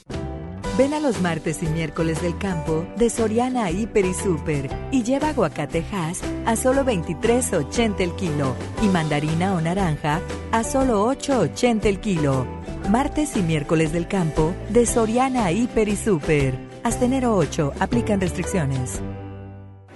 [0.75, 5.29] Ven a los martes y miércoles del campo de Soriana Hiper y Super y lleva
[5.29, 10.19] aguacate Hass a solo 23.80 el kilo y mandarina o naranja
[10.51, 12.47] a solo 8.80 el kilo.
[12.89, 16.68] Martes y miércoles del campo de Soriana Hiper y Super.
[16.83, 19.01] Hasta enero 8 aplican restricciones.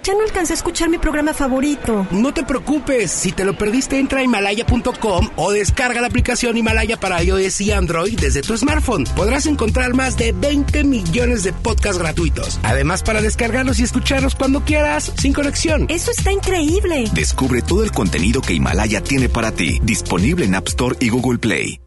[0.04, 2.06] Ya no alcancé a escuchar mi programa favorito.
[2.10, 7.00] No te preocupes, si te lo perdiste entra a himalaya.com o descarga la aplicación Himalaya
[7.00, 9.04] para iOS y Android desde tu smartphone.
[9.16, 12.60] Podrás encontrar más de 20 millones de podcasts gratuitos.
[12.64, 15.86] Además para descargarlos y escucharlos cuando quieras, sin conexión.
[15.88, 17.04] Eso está increíble.
[17.14, 21.38] Descubre todo el contenido que Himalaya tiene para ti, disponible en App Store y Google
[21.38, 21.80] Play.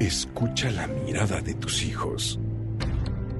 [0.00, 2.40] Escucha la mirada de tus hijos.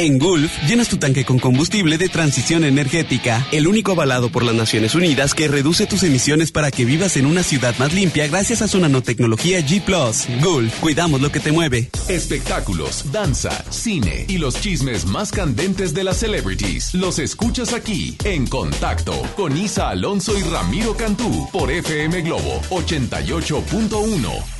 [0.00, 4.54] En Gulf, llenas tu tanque con combustible de transición energética, el único avalado por las
[4.54, 8.62] Naciones Unidas que reduce tus emisiones para que vivas en una ciudad más limpia gracias
[8.62, 9.84] a su nanotecnología G⁇
[10.42, 11.90] Gulf, cuidamos lo que te mueve.
[12.08, 16.94] Espectáculos, danza, cine y los chismes más candentes de las celebrities.
[16.94, 24.59] Los escuchas aquí, en contacto, con Isa Alonso y Ramiro Cantú, por FM Globo 88.1.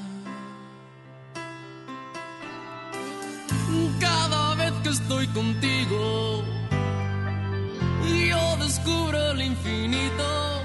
[5.21, 6.43] Estoy contigo,
[8.27, 10.63] yo descubro el infinito.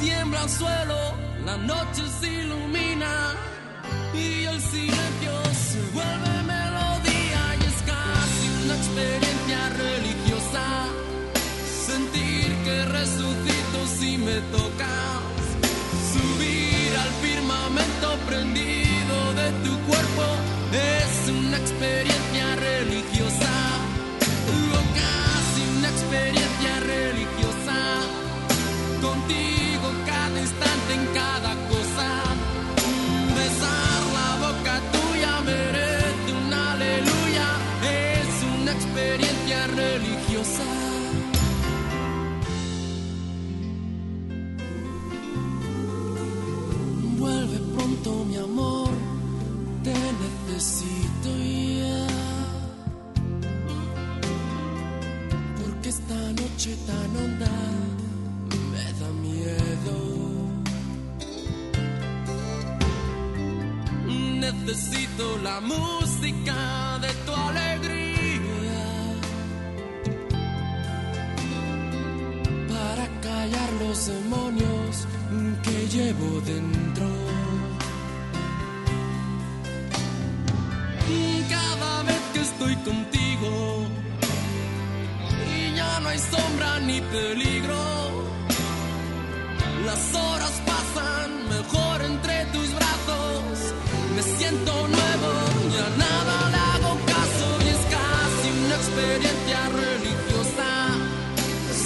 [0.00, 0.98] Tiembla el suelo,
[1.44, 3.34] la noche se ilumina
[4.14, 10.64] y el silencio se vuelve melodía y es casi una experiencia religiosa.
[11.86, 15.42] Sentir que resucito si me tocas,
[16.12, 20.22] subir al firmamento prendido de tu cuerpo
[20.72, 22.21] es una experiencia
[55.62, 57.54] Porque esta noche tan honda
[58.72, 59.96] me da miedo.
[64.40, 68.82] Necesito la música de tu alegría
[72.68, 75.06] para callar los demonios
[75.62, 77.31] que llevo dentro.
[82.84, 83.86] Cada vez que estoy contigo,
[86.06, 87.76] hay sombra ni peligro.
[89.86, 93.74] Las horas pasan mejor entre tus brazos.
[94.14, 95.32] Me siento nuevo,
[95.74, 100.70] ya nada le hago caso y es casi una experiencia religiosa.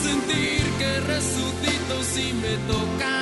[0.02, 3.15] Sentir que resucito si me tocas.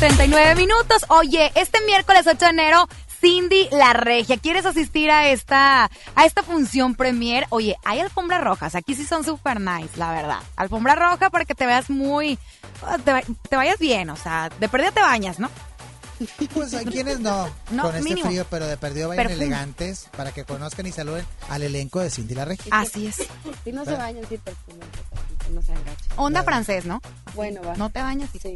[0.00, 1.04] 39 minutos.
[1.08, 2.88] Oye, este miércoles 8 de enero,
[3.20, 4.38] Cindy La Regia.
[4.38, 7.46] ¿Quieres asistir a esta, a esta función premier?
[7.50, 8.74] Oye, hay alfombras rojas.
[8.74, 10.38] Aquí sí son super nice, la verdad.
[10.56, 12.38] Alfombra roja para que te veas muy...
[13.04, 13.20] Te, va-
[13.50, 15.50] te vayas bien, o sea, de perdida te bañas, ¿no?
[16.54, 18.26] Pues hay quienes no, No, con este mínimo.
[18.28, 19.44] frío, pero de perdido vayan Perfume.
[19.46, 22.72] elegantes para que conozcan y saluden al elenco de Cindy la Regia.
[22.72, 23.16] Así es.
[23.64, 24.80] Si no se bañan, sí perfumen,
[25.44, 25.96] que no se enganchen.
[26.16, 27.02] Onda francés, ¿no?
[27.34, 27.74] Bueno, va.
[27.76, 28.54] No te bañas y Sí.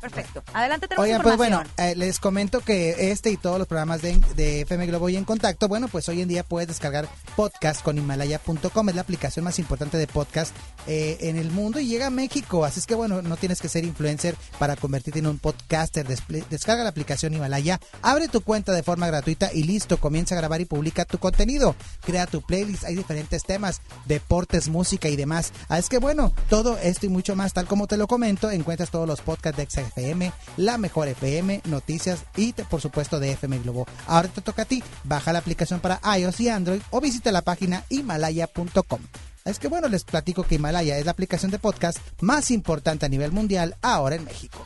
[0.00, 0.42] Perfecto.
[0.52, 4.18] Adelante, tenemos Oigan, pues bueno, eh, les comento que este y todos los programas de,
[4.36, 7.98] de FM Globo y en contacto, bueno, pues hoy en día puedes descargar podcast con
[7.98, 10.54] Himalaya.com, es la aplicación más importante de podcast
[10.86, 13.68] eh, en el mundo y llega a México, así es que bueno, no tienes que
[13.68, 18.72] ser influencer para convertirte en un podcaster, Desple- descarga la aplicación Himalaya, abre tu cuenta
[18.72, 22.84] de forma gratuita y listo, comienza a grabar y publica tu contenido, crea tu playlist,
[22.84, 27.36] hay diferentes temas, deportes, música y demás, así es que bueno, todo esto y mucho
[27.36, 31.62] más, tal como te lo comento, encuentras todos los podcasts de XFM, La Mejor FM,
[31.64, 33.86] noticias y por supuesto de FM Globo.
[34.06, 37.42] Ahora te toca a ti, baja la aplicación para iOS y Android o visita la
[37.42, 39.00] página himalaya.com.
[39.44, 43.08] Es que bueno, les platico que Himalaya es la aplicación de podcast más importante a
[43.08, 44.64] nivel mundial ahora en México.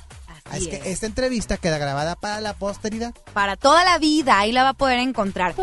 [0.51, 0.87] Así es que es.
[0.87, 3.13] esta entrevista queda grabada para la posteridad.
[3.33, 5.55] Para toda la vida, ahí la va a poder encontrar.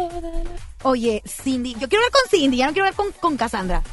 [0.84, 3.84] Oye, Cindy, yo quiero ver con Cindy, ya no quiero ver con, con Cassandra.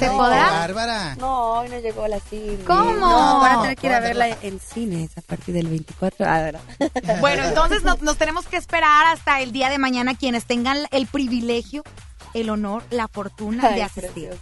[0.00, 0.16] ¿Se No.
[0.16, 0.50] podrá?
[0.50, 1.14] Bárbara.
[1.16, 2.58] No, hoy no llegó la cine.
[2.66, 2.92] ¿Cómo?
[2.94, 6.26] No, van a No, tener que ir a verla en cines a partir del 24.
[6.28, 6.60] Ah, ¿verdad?
[7.20, 11.06] Bueno, entonces nos, nos tenemos que esperar hasta el día de mañana quienes tengan el
[11.06, 11.84] privilegio,
[12.34, 14.40] el honor, la fortuna de asistir precioso.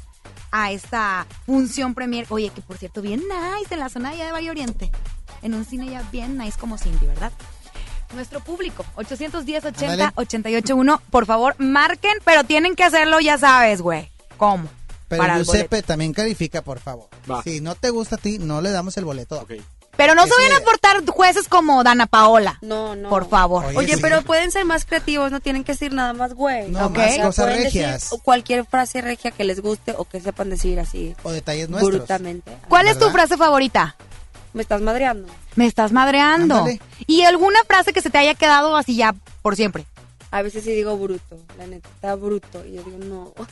[0.53, 2.27] a esta función premier.
[2.31, 4.91] Oye, que por cierto, bien nice en la zona de allá de Valle Oriente.
[5.43, 7.31] En un cine ya bien nice como Cindy, ¿verdad?
[8.15, 11.01] Nuestro público, 810-80-881.
[11.11, 14.11] Por favor, marquen, pero tienen que hacerlo, ya sabes, güey.
[14.37, 14.69] ¿Cómo?
[15.09, 17.09] Pero Para Giuseppe también califica, por favor.
[17.31, 17.43] Va.
[17.43, 19.47] Si no te gusta a ti, no le damos el boleto.
[19.97, 22.59] Pero no se vayan a portar jueces como Dana Paola.
[22.61, 23.09] No, no.
[23.09, 23.65] Por favor.
[23.75, 24.01] Oye, sí.
[24.01, 26.69] pero pueden ser más creativos, no tienen que decir nada más güey.
[26.71, 28.11] No, O más sea, cosas regias.
[28.23, 31.97] cualquier frase regia que les guste o que sepan decir así O detalles nuestros.
[31.97, 32.57] brutamente.
[32.69, 33.97] ¿Cuál es tu frase favorita?
[34.53, 35.27] Me estás madreando.
[35.57, 36.59] Me estás madreando.
[36.59, 36.81] Ándale.
[37.09, 39.85] ¿Y alguna frase que se te haya quedado así ya por siempre?
[40.31, 42.65] A veces sí digo bruto, la neta, está bruto.
[42.65, 43.35] Y yo digo, no.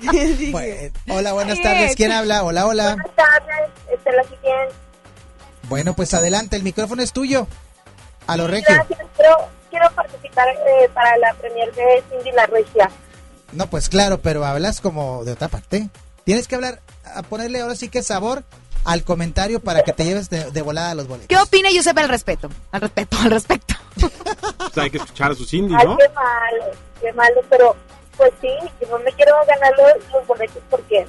[0.50, 1.94] Bueno, hola, buenas tardes.
[1.94, 2.42] ¿Quién habla?
[2.42, 2.94] Hola, hola.
[2.94, 4.74] Buenas tardes, este, la siguiente.
[5.68, 7.46] Bueno, pues adelante, el micrófono es tuyo.
[8.26, 8.74] A lo regio.
[8.74, 12.90] Gracias, quiero, quiero participar eh, para la premier de Cindy La Regia.
[13.52, 15.88] No, pues claro, pero hablas como de otra parte.
[16.24, 18.44] Tienes que hablar, a ponerle ahora sí que sabor
[18.84, 21.28] al comentario para que te lleves de, de volada los boletos.
[21.28, 22.48] ¿Qué opina Yusef al respeto?
[22.72, 23.74] Al respeto, al respecto.
[24.58, 25.96] O sea, hay que escuchar a su Cindy, Ay, ¿no?
[25.96, 26.64] qué malo,
[27.00, 27.76] qué malo, pero
[28.16, 28.48] pues sí,
[28.80, 31.06] yo no me quiero ganar los, los boletos porque,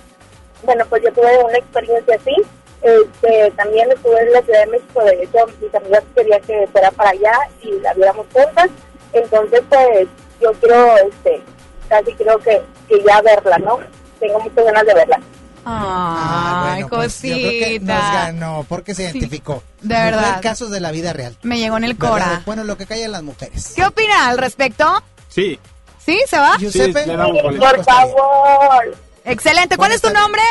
[0.64, 2.36] bueno, pues yo tuve una experiencia así.
[2.82, 6.90] Este, también estuve en la Ciudad de México, de hecho, mis amigas querían que fuera
[6.92, 8.70] para allá y la viéramos juntas.
[9.14, 10.08] Entonces, pues
[10.42, 11.44] yo quiero, este,
[11.90, 13.80] casi creo que, que ya verla, ¿no?
[14.20, 15.20] Tengo muchas ganas de verla.
[15.66, 19.64] Ah, Ay, bueno, pues yo creo que nos ganó porque se identificó.
[19.82, 20.42] de Mujer, verdad.
[20.42, 21.38] casos de la vida real.
[21.44, 22.10] Me llegó en el ¿Verdad?
[22.12, 22.42] cora.
[22.46, 23.74] Bueno, lo que callan las mujeres.
[23.76, 25.04] ¿Qué opina al respecto?
[25.30, 25.60] Sí.
[26.04, 26.20] ¿Sí?
[26.28, 26.58] ¿Se va?
[26.58, 27.70] Giuseppe, le damos boletos.
[27.74, 28.98] Por favor.
[29.24, 29.78] Excelente.
[29.78, 30.42] ¿Cuál es tu nombre?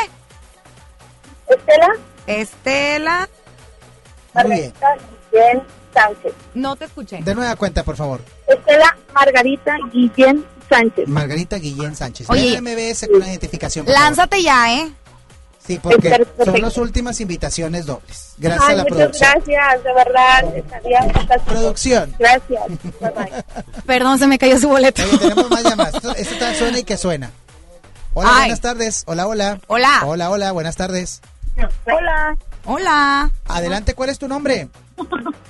[1.47, 1.87] Estela
[2.27, 3.29] Estela.
[4.33, 4.73] Muy bien.
[4.79, 4.95] Margarita
[5.31, 6.33] Guillén Sánchez.
[6.53, 7.21] No te escuché.
[7.21, 8.21] De nueva cuenta, por favor.
[8.47, 11.07] Estela Margarita Guillén Sánchez.
[11.09, 12.29] Margarita Guillén Sánchez.
[12.29, 12.61] Oye.
[12.61, 13.85] MBS con la identificación.
[13.85, 13.99] favor.
[13.99, 14.93] Lánzate ya, ¿eh?
[15.71, 16.45] Sí, porque Perfecto.
[16.45, 18.33] son las últimas invitaciones dobles.
[18.37, 19.31] Gracias Ay, a la muchas producción.
[19.45, 20.55] gracias, de verdad.
[20.57, 21.45] Estaría fantástico.
[21.45, 22.15] Producción.
[22.19, 22.63] Gracias.
[22.99, 23.43] Bye, bye.
[23.85, 25.01] Perdón, se me cayó su boleto.
[25.03, 25.95] Oye, tenemos más llamadas.
[25.95, 27.31] Esto, esto está- suena y que suena.
[28.13, 28.39] Hola, Ay.
[28.41, 29.03] buenas tardes.
[29.07, 29.59] Hola, hola.
[29.67, 30.01] Hola.
[30.05, 31.21] Hola, hola, buenas tardes.
[31.85, 33.31] Hola, Hola.
[33.47, 34.67] Adelante, ¿cuál es tu nombre?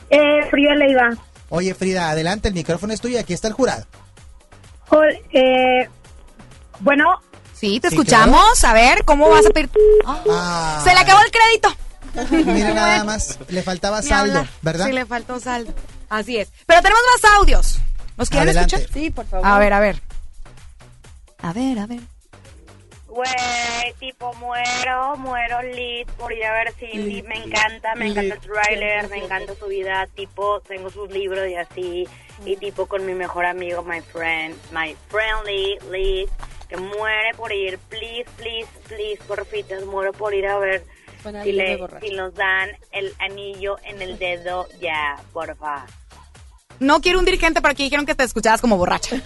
[0.10, 1.10] eh, Frida Leiva.
[1.50, 3.86] Oye, Frida, adelante, el micrófono es tuyo y aquí está el jurado.
[4.90, 5.90] Jol- eh,
[6.80, 7.22] bueno,
[7.62, 8.64] Sí, te Sí, escuchamos.
[8.64, 9.70] A ver, ¿cómo vas a pedir?
[10.06, 11.76] Ah, Se le acabó el crédito.
[12.52, 14.44] Mira nada más, le faltaba saldo.
[14.64, 14.88] ¿verdad?
[14.88, 15.72] Sí, le faltó saldo.
[16.10, 16.52] Así es.
[16.66, 17.78] Pero tenemos más audios.
[18.18, 18.78] ¿Los quieren Adelante.
[18.78, 18.94] escuchar?
[19.00, 19.46] Sí, por favor.
[19.48, 20.02] A ver, a ver.
[21.44, 22.00] A ver, a ver.
[23.08, 27.22] Güey, tipo, muero, muero lit por ir a ver Cindy.
[27.24, 30.08] Me encanta, me encanta el trailer, me encanta su vida.
[30.16, 32.08] Tipo, tengo sus libros y así.
[32.44, 36.30] Y tipo, con mi mejor amigo, my friend, my friendly lit,
[36.72, 37.78] que muere por ir.
[37.90, 40.86] Please, please, please, porfitas, muero por ir a ver
[41.44, 44.68] si, le, si nos dan el anillo en el dedo.
[44.80, 45.86] Ya, porfa.
[46.80, 49.16] No quiero un dirigente, pero aquí dijeron que te escuchabas como borracha.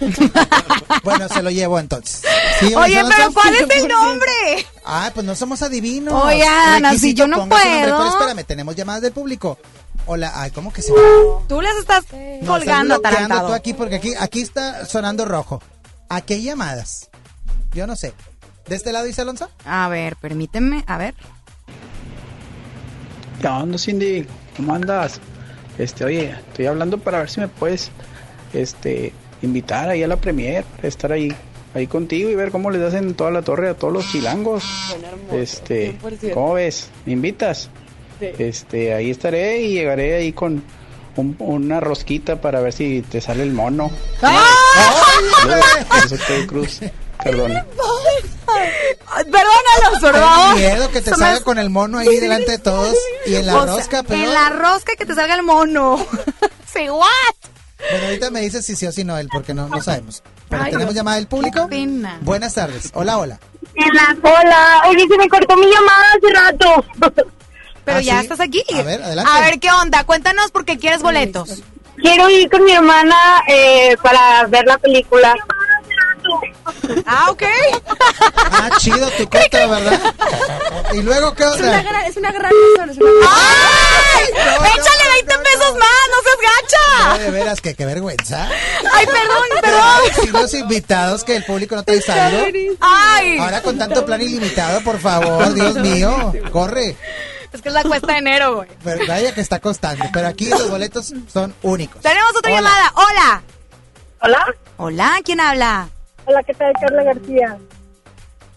[1.04, 2.22] Bueno, se lo llevo entonces.
[2.58, 4.66] ¿Sí, Oye, pero ¿cuál es el nombre?
[4.84, 6.12] Ah, pues no somos adivinos.
[6.12, 7.62] Oigan, así Requisito, yo no puedo.
[7.62, 9.56] Pero espérame, tenemos llamadas del público.
[10.06, 10.98] Hola, ay, ¿cómo que se va?
[11.48, 13.48] Tú las estás No, estás colgando, atarantado.
[13.48, 15.62] tú aquí porque aquí, aquí está sonando rojo.
[16.08, 17.08] Aquí hay llamadas.
[17.76, 18.14] Yo no sé.
[18.66, 19.50] ¿De este lado dice Alonso?
[19.66, 21.14] A ver, permíteme, a ver.
[23.40, 24.24] ¿Qué onda, Cindy?
[24.56, 25.20] ¿Cómo andas?
[25.76, 27.90] Este, oye, estoy hablando para ver si me puedes,
[28.54, 29.12] este,
[29.42, 31.34] invitar ahí a la premier, estar ahí,
[31.74, 34.64] ahí contigo y ver cómo les hacen toda la torre a todos los chilangos.
[35.32, 36.32] Este, 100%.
[36.32, 36.88] ¿cómo ves?
[37.04, 37.68] ¿Me invitas?
[38.18, 38.28] Sí.
[38.38, 40.62] Este, ahí estaré y llegaré ahí con
[41.16, 43.90] un- una rosquita para ver si te sale el mono.
[44.18, 45.64] Saludos,
[46.08, 46.80] José Cruz,
[47.22, 47.66] perdona.
[49.06, 50.56] Perdónalos, por favor.
[50.56, 52.94] Miedo que te me- salga con el mono ahí delante de todos
[53.26, 54.22] y en la O sea, rosca, pero...
[54.22, 56.04] En la rosca que te salga el mono.
[56.72, 57.06] Sí, what?
[57.90, 60.22] Bueno, ahorita me dices si sí o si no él, porque no, no sabemos.
[60.50, 61.62] Pero Ay, tenemos llamada del público.
[61.70, 62.18] Qué pena.
[62.20, 62.90] Buenas tardes.
[62.92, 63.40] Hola, hola.
[64.22, 66.84] Hola, oye, se me cortó mi llamada hace rato.
[67.86, 68.24] Pero ¿Ah, ya sí?
[68.24, 68.62] estás aquí.
[68.74, 69.30] A ver, adelante.
[69.34, 70.04] A ver, ¿qué onda?
[70.04, 71.62] Cuéntanos por qué quieres boletos.
[71.96, 73.16] Quiero ir con mi hermana
[73.48, 75.34] eh, para ver la película.
[77.06, 77.42] Ah, ok.
[78.50, 80.00] Ah, chido tu coto, ¿verdad?
[80.94, 81.82] ¿Y luego qué Es una onda?
[81.82, 84.24] gran, es una gran persona, es una ¡Ay!
[84.32, 86.06] no, ¡Échale 20 no, pesos más!
[86.10, 87.18] ¡No seas gacha!
[87.18, 88.48] de veras, que qué vergüenza.
[88.92, 90.00] ¡Ay, perdón, perdón!
[90.22, 92.44] Si los invitados que el público no trae saldo.
[92.80, 93.38] ¡Ay!
[93.38, 96.96] Ahora con tanto plan ilimitado, por favor, Dios mío, corre.
[97.52, 98.68] Es que es la cuesta de enero, güey.
[98.84, 100.04] Pero vaya que está costando.
[100.12, 102.02] Pero aquí los boletos son únicos.
[102.02, 102.60] Tenemos otra Hola.
[102.60, 102.92] llamada.
[102.96, 103.42] Hola.
[104.20, 105.88] Hola, Hola, ¿quién habla?
[106.26, 106.72] Hola, ¿qué tal?
[106.80, 107.56] Carla García.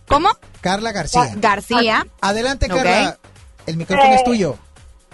[0.08, 0.30] ¿Cómo?
[0.62, 1.32] Carla García.
[1.38, 2.06] García.
[2.22, 2.68] Adelante.
[2.68, 3.18] Carla.
[3.66, 4.58] El micrófono Eh, es tuyo.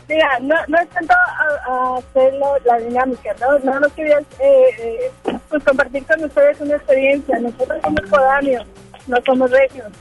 [0.08, 3.58] Mira, no, no es tanto a, a hacerlo la dinámica, ¿no?
[3.60, 5.12] No, no quería eh, eh,
[5.49, 7.39] pues compartir con ustedes una experiencia.
[7.39, 8.66] Nosotros somos foráneos,
[9.08, 9.91] no somos regios.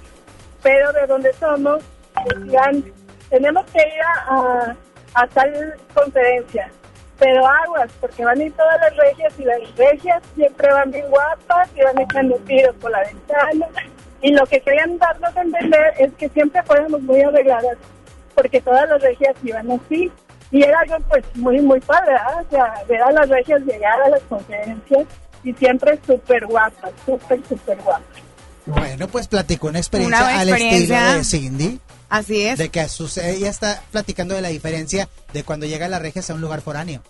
[0.62, 1.82] Pero de donde somos,
[2.34, 2.84] decían,
[3.30, 4.76] tenemos que ir a, a-
[5.22, 6.70] a tal conferencia.
[7.18, 11.08] Pero aguas, porque van a ir todas las regias y las regias siempre van bien
[11.08, 13.66] guapas y van echando tiros por la ventana.
[14.20, 17.76] Y lo que querían darnos a entender es que siempre fuéramos muy arregladas,
[18.34, 20.10] porque todas las regias iban así.
[20.50, 22.44] Y era algo pues muy, muy padre, ¿verdad?
[22.46, 25.06] O sea, ver a las regias llegar a las conferencias
[25.42, 28.22] y siempre súper guapas, súper, súper guapas.
[28.66, 31.80] Bueno, pues platicó una experiencia Una al estilo de Cindy.
[32.18, 32.58] Así es.
[32.58, 36.32] De que sus, ella está platicando de la diferencia de cuando llega la regia a
[36.34, 37.02] un lugar foráneo.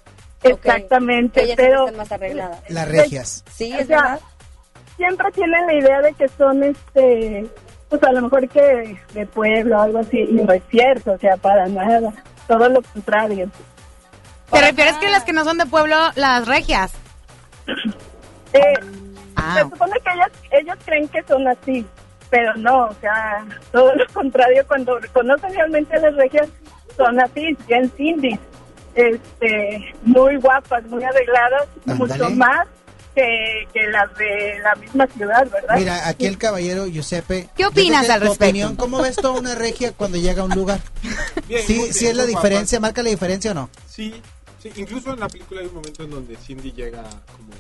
[0.43, 2.61] Exactamente, pero están más arregladas.
[2.69, 3.45] Las regias.
[3.55, 4.21] Sí, O es sea, verdad.
[4.97, 7.47] siempre tienen la idea de que son, este,
[7.89, 11.19] pues a lo mejor que de pueblo o algo así, y no es cierto, o
[11.19, 12.13] sea, para nada,
[12.47, 13.51] todo lo contrario.
[14.51, 16.93] ¿Te refieres que las que no son de pueblo, las regias?
[18.53, 18.61] Eh,
[19.37, 19.55] Ah.
[19.57, 21.85] Se supone que ellas, ellos creen que son así,
[22.31, 26.49] pero no, o sea, todo lo contrario, cuando conocen realmente a las regias,
[26.97, 28.39] son así, bien Cindy,
[28.95, 32.67] este, muy guapas, muy arregladas, mucho más
[33.15, 35.77] que, que las de la misma ciudad, ¿verdad?
[35.77, 37.49] Mira, aquí el caballero Giuseppe.
[37.57, 38.45] ¿Qué opinas al tu respecto?
[38.45, 40.81] opinión, ¿Cómo ves toda una regia cuando llega a un lugar?
[41.49, 42.81] Bien, sí, muy sí bien, es la diferencia, guapas.
[42.81, 43.71] marca la diferencia o no.
[43.89, 44.15] Sí,
[44.61, 47.53] sí, incluso en la película hay un momento en donde Cindy llega como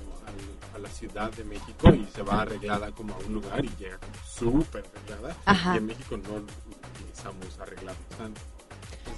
[0.75, 3.99] a la Ciudad de México y se va arreglada como a un lugar y llega
[3.99, 5.37] como súper arreglada.
[5.45, 5.75] Ajá.
[5.75, 8.41] Y en México no utilizamos arreglados tanto.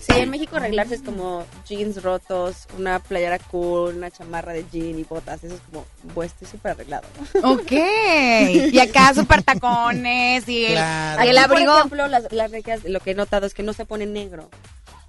[0.00, 4.98] Sí, en México arreglarse es como jeans rotos, una playera cool, una chamarra de jean
[4.98, 5.42] y botas.
[5.44, 7.06] Eso es como, pues estoy súper arreglado.
[7.42, 7.72] Ok.
[8.72, 11.24] Y acá súper tacones y el, Claro.
[11.24, 11.70] y el abrigo.
[11.72, 14.50] Por ejemplo, las, las regias, lo que he notado es que no se pone negro.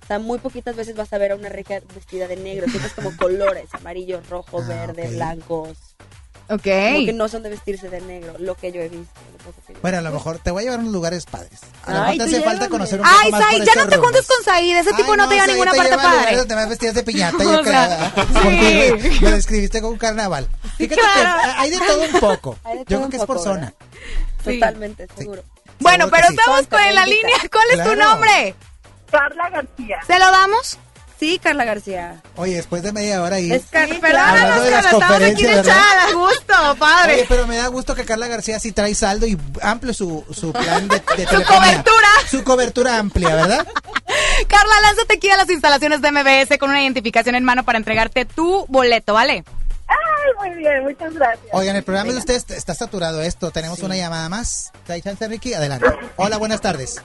[0.03, 2.67] O sea, muy poquitas veces vas a ver a una regia vestida de negro.
[2.67, 5.77] Siempre es como colores, amarillo, rojo, verde, blancos.
[6.49, 6.61] Ok.
[6.63, 9.13] Como que no son de vestirse de negro, lo que yo he visto.
[9.69, 11.59] yo- Bueno, a lo mejor te voy a llevar a unos lugares padres.
[11.83, 13.97] A lo Ay, mejor te hace falta conocer un poco Ay, más ya no te
[13.97, 14.77] juntes con Said.
[14.77, 16.35] Ese tipo Ay, no te lleva a ninguna te parte padre.
[16.37, 17.37] donde me vestías de piñata.
[17.43, 18.99] Yo sea, creo.
[18.99, 19.19] sí.
[19.19, 20.47] Lo describiste como un carnaval.
[20.77, 21.41] Fíjate claro.
[21.43, 22.57] que hay de todo un poco.
[22.87, 23.73] Yo creo que es por zona.
[24.43, 25.43] Totalmente, seguro.
[25.79, 27.35] Bueno, pero estamos con en la línea.
[27.51, 28.55] ¿Cuál es tu nombre?
[29.11, 29.97] Carla García.
[30.05, 30.77] ¿Se lo damos?
[31.19, 32.21] Sí, Carla García.
[32.35, 33.51] Oye, después de media hora ahí.
[33.51, 35.75] Es Car- Sí, Perdónanos, Hablando de las aquí conferencias, de ¿verdad?
[35.75, 37.13] echada, a gusto, padre.
[37.15, 40.53] Oye, pero me da gusto que Carla García sí trae saldo y amplio su, su
[40.53, 42.07] plan de, de Su cobertura.
[42.29, 43.65] Su cobertura amplia, ¿verdad?
[44.47, 48.25] Carla, lánzate aquí a las instalaciones de MBS con una identificación en mano para entregarte
[48.25, 49.43] tu boleto, ¿vale?
[49.87, 51.47] Ay, muy bien, muchas gracias.
[51.51, 53.49] Oigan, el programa de ustedes está saturado esto.
[53.51, 54.71] Tenemos una llamada más.
[54.85, 55.53] ¿Trae chance, Ricky?
[55.55, 55.87] Adelante.
[56.17, 57.01] Hola, buenas tardes.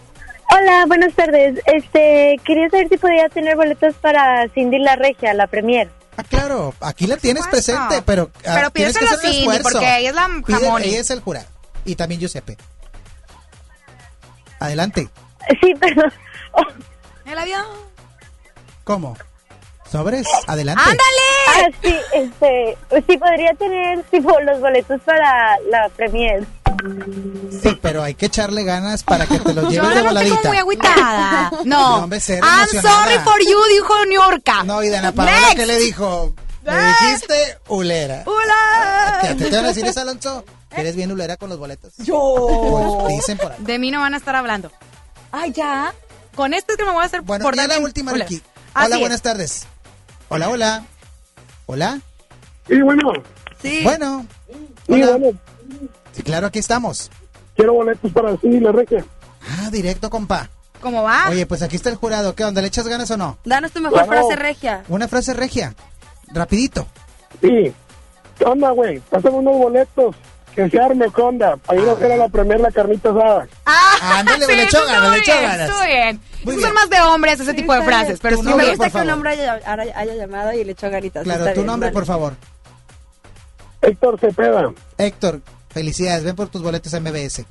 [0.54, 1.60] Hola, buenas tardes.
[1.66, 5.88] Este, quería saber si podía tener boletos para Cindy la Regia, la premier.
[6.16, 7.72] Ah, claro, aquí la tienes supuesto.
[7.72, 9.62] presente, pero, ah, Pero tienes que hacer un Cindy, esfuerzo.
[9.78, 10.84] porque ella es la Pide- jamoni.
[10.88, 11.46] ella es el jurado.
[11.84, 12.56] Y también Giuseppe.
[14.60, 15.08] Adelante.
[15.60, 16.02] Sí, pero
[17.24, 17.64] El avión.
[18.84, 19.16] ¿Cómo?
[19.90, 20.26] ¿Sobres?
[20.46, 20.82] Adelante.
[20.84, 21.02] ¡Ándale!
[21.48, 22.76] ah, sí, este,
[23.08, 26.44] sí podría tener tipo los boletos para la premier.
[27.62, 30.48] Sí, pero hay que echarle ganas para que te lo Yo lleves la de voladita.
[30.48, 31.50] muy agüitada.
[31.64, 31.64] No.
[31.64, 33.04] No, hombre, ser I'm emocionada.
[33.04, 34.42] sorry for you, dijo New York.
[34.64, 35.32] No, y Dana Paola.
[35.54, 36.34] ¿qué le dijo?
[36.64, 38.22] Me dijiste ulera.
[38.26, 39.18] ¡Hola!
[39.22, 40.44] ¿Qué te van a decir eso, Alonso?
[40.70, 41.92] Que eres bien ulera con los boletos.
[41.98, 42.98] Yo.
[43.02, 43.58] Pues dicen por ahí.
[43.60, 44.70] De mí no van a estar hablando.
[45.32, 45.92] Ay, ya.
[46.34, 48.24] Con esto es que me voy a hacer Bueno, por ya la última, Hola.
[48.24, 48.42] Ricky.
[48.74, 49.00] Así Hola, es.
[49.00, 49.66] buenas tardes.
[50.28, 50.84] Hola, hola.
[51.66, 52.00] Hola.
[52.68, 53.12] Sí, bueno.
[53.60, 53.80] Sí.
[53.84, 54.26] Bueno.
[54.86, 55.16] Sí, Hola.
[55.16, 55.38] bueno.
[56.12, 57.10] Sí, claro, aquí estamos.
[57.56, 59.04] Quiero boletos para la Regia.
[59.42, 60.48] Ah, directo, compa.
[60.80, 61.28] ¿Cómo va?
[61.30, 62.34] Oye, pues aquí está el jurado.
[62.34, 62.60] ¿Qué onda?
[62.60, 63.38] ¿Le echas ganas o no?
[63.44, 64.26] Danos tu mejor Claro.
[64.28, 64.84] frase regia.
[64.88, 65.74] Una frase regia.
[66.28, 66.86] Rapidito.
[67.40, 67.72] Sí.
[68.38, 68.98] ¿Qué onda, güey?
[69.00, 70.16] Pásame unos boletos.
[70.56, 71.56] Que se arme, ¿qué onda?
[71.56, 73.46] Para ir a hacer a la premier la carnita asada.
[73.64, 75.68] Ah, Ándale, sí, le echó ganas, le echó bien, ganas.
[75.70, 76.16] Estuvo bien.
[76.16, 76.60] Muy Esos bien.
[76.62, 78.08] son más de hombres, ese tipo de está frases.
[78.08, 78.18] bien.
[78.22, 79.14] Pero Tu estuvo nombre, Me por gusta que un favor.
[79.14, 81.22] hombre haya, haya- haya llamado y le echó ganitas.
[81.24, 81.94] Claro, Está tu bien, nombre, vale.
[81.94, 82.34] por favor.
[83.80, 84.72] Héctor Cepeda.
[84.98, 85.40] Héctor,
[85.72, 86.24] felicidades.
[86.24, 87.44] Ven por tus boletos MBS.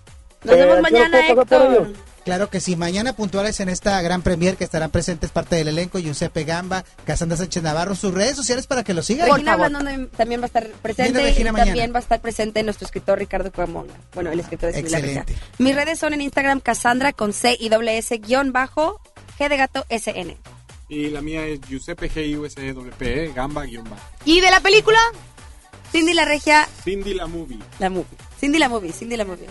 [0.43, 2.11] Nos vemos Eh, mañana, ¿qué puedo pasar por Héctor.
[2.23, 5.97] Claro que sí, mañana puntuales en esta gran premier que estarán presentes parte del elenco,
[5.97, 9.27] Giuseppe Gamba, Casandra Sánchez Navarro, sus redes sociales para que lo sigan.
[9.27, 11.65] Regina Blandón también va a estar presente y mañana.
[11.65, 13.95] también va a estar presente nuestro escritor Ricardo Cuamonga.
[14.13, 15.35] Bueno, el escritor de Excelente.
[15.57, 19.01] Mis redes son en Instagram Cassandra con C y doble S guion bajo
[19.39, 20.37] G de gato SN.
[20.89, 24.03] Y la mía es Giuseppe G-U-S-E-W-P-E, E, Gamba guion bajo.
[24.25, 24.99] ¿Y de la película?
[25.91, 27.59] Cindy la Regia, Cindy la movie.
[27.79, 28.17] la movie.
[28.39, 29.47] Cindy la movie, Cindy la movie.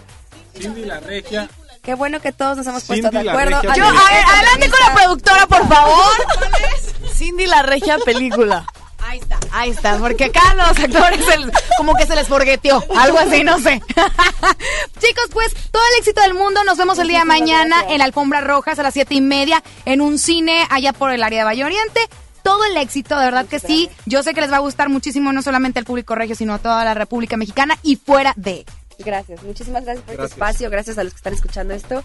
[0.59, 1.49] Cindy la regia.
[1.83, 3.63] Qué bueno que todos nos hemos Cindy puesto de la acuerdo.
[3.75, 6.13] Yo, a ver, adelante con la productora, por favor.
[6.39, 7.17] ¿Cuál es?
[7.17, 8.67] Cindy la regia película.
[9.03, 9.39] Ahí está.
[9.53, 13.59] Ahí está, porque acá los actores el- como que se les forgueteó, algo así, no
[13.59, 13.81] sé.
[15.01, 16.63] Chicos, pues todo el éxito del mundo.
[16.65, 19.63] Nos vemos el día de mañana en la Alfombra Rojas a las siete y media
[19.85, 22.01] en un cine allá por el área de Valle Oriente.
[22.43, 23.89] Todo el éxito, de verdad que sí.
[24.07, 26.59] Yo sé que les va a gustar muchísimo, no solamente al público regio, sino a
[26.59, 28.65] toda la República Mexicana y fuera de.
[28.99, 30.33] Gracias, muchísimas gracias por Gracias.
[30.33, 32.05] este espacio, gracias a los que están escuchando esto.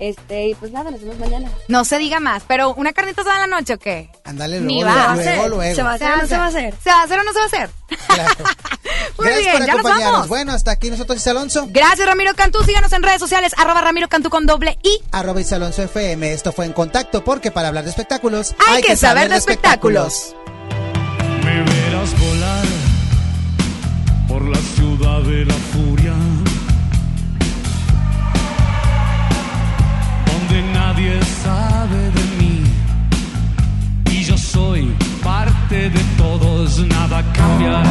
[0.00, 1.48] Este, y pues nada, nos vemos mañana.
[1.68, 4.10] No se diga más, pero ¿una carnita asada en la noche o qué?
[4.24, 5.14] Ándale, Ni luego, va.
[5.14, 5.74] luego, luego.
[5.76, 6.74] ¿Se va a hacer o no se va a hacer?
[6.82, 7.70] ¿Se va a hacer o no se va a hacer?
[9.18, 10.12] Muy Gracias bien, por ya nos acompañarnos.
[10.12, 10.28] vamos.
[10.28, 11.66] Bueno, hasta aquí nosotros, Isa Alonso.
[11.70, 12.64] Gracias, Ramiro Cantú.
[12.64, 15.02] Síganos en redes sociales, arroba Ramiro Cantú con doble I.
[15.12, 16.32] Arroba Isa Alonso FM.
[16.32, 20.34] Esto fue En Contacto, porque para hablar de espectáculos Hay que saber de espectáculos.
[21.44, 22.64] Me verás volar
[24.28, 25.89] por la ciudad de la furia,
[35.70, 37.89] de todos, nada cambiará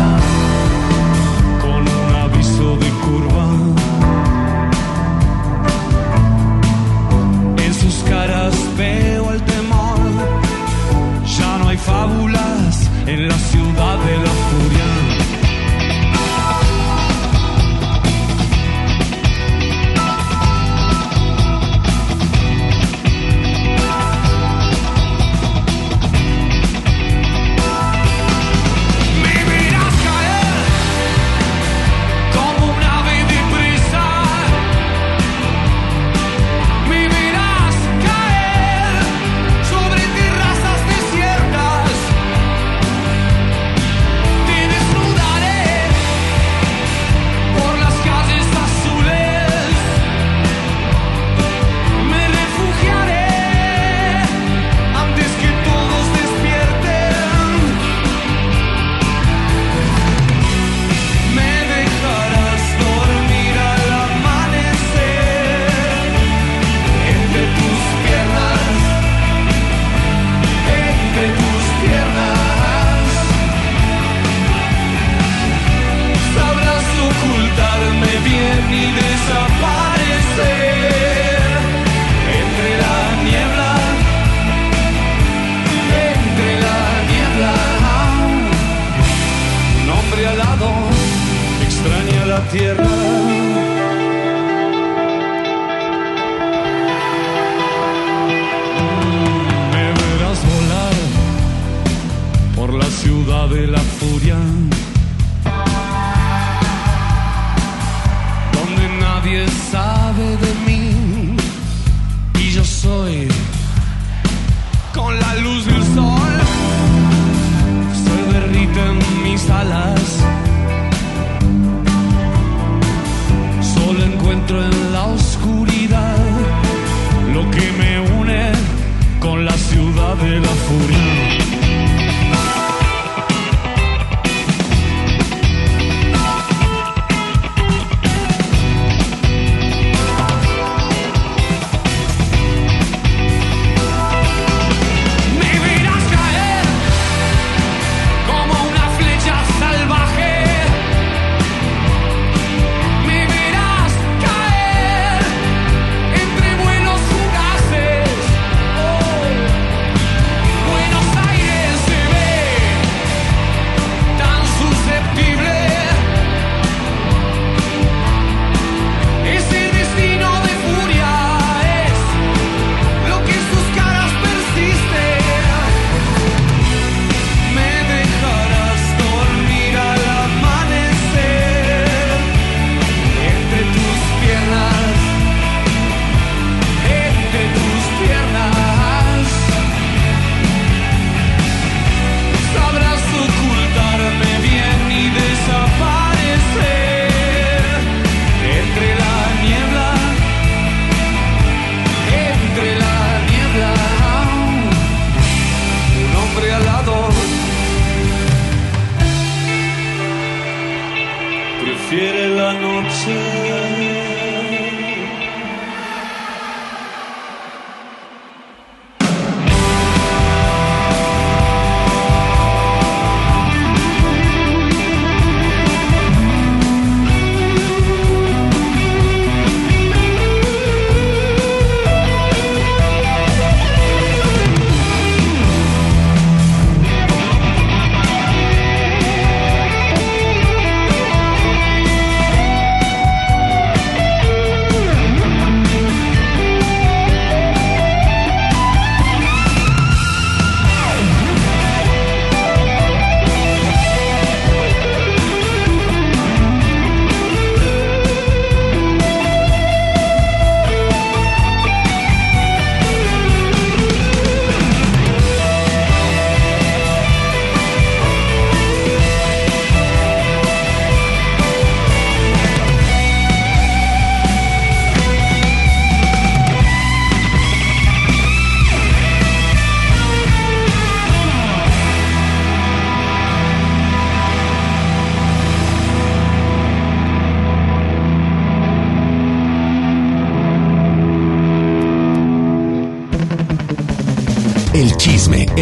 [212.87, 213.98] to.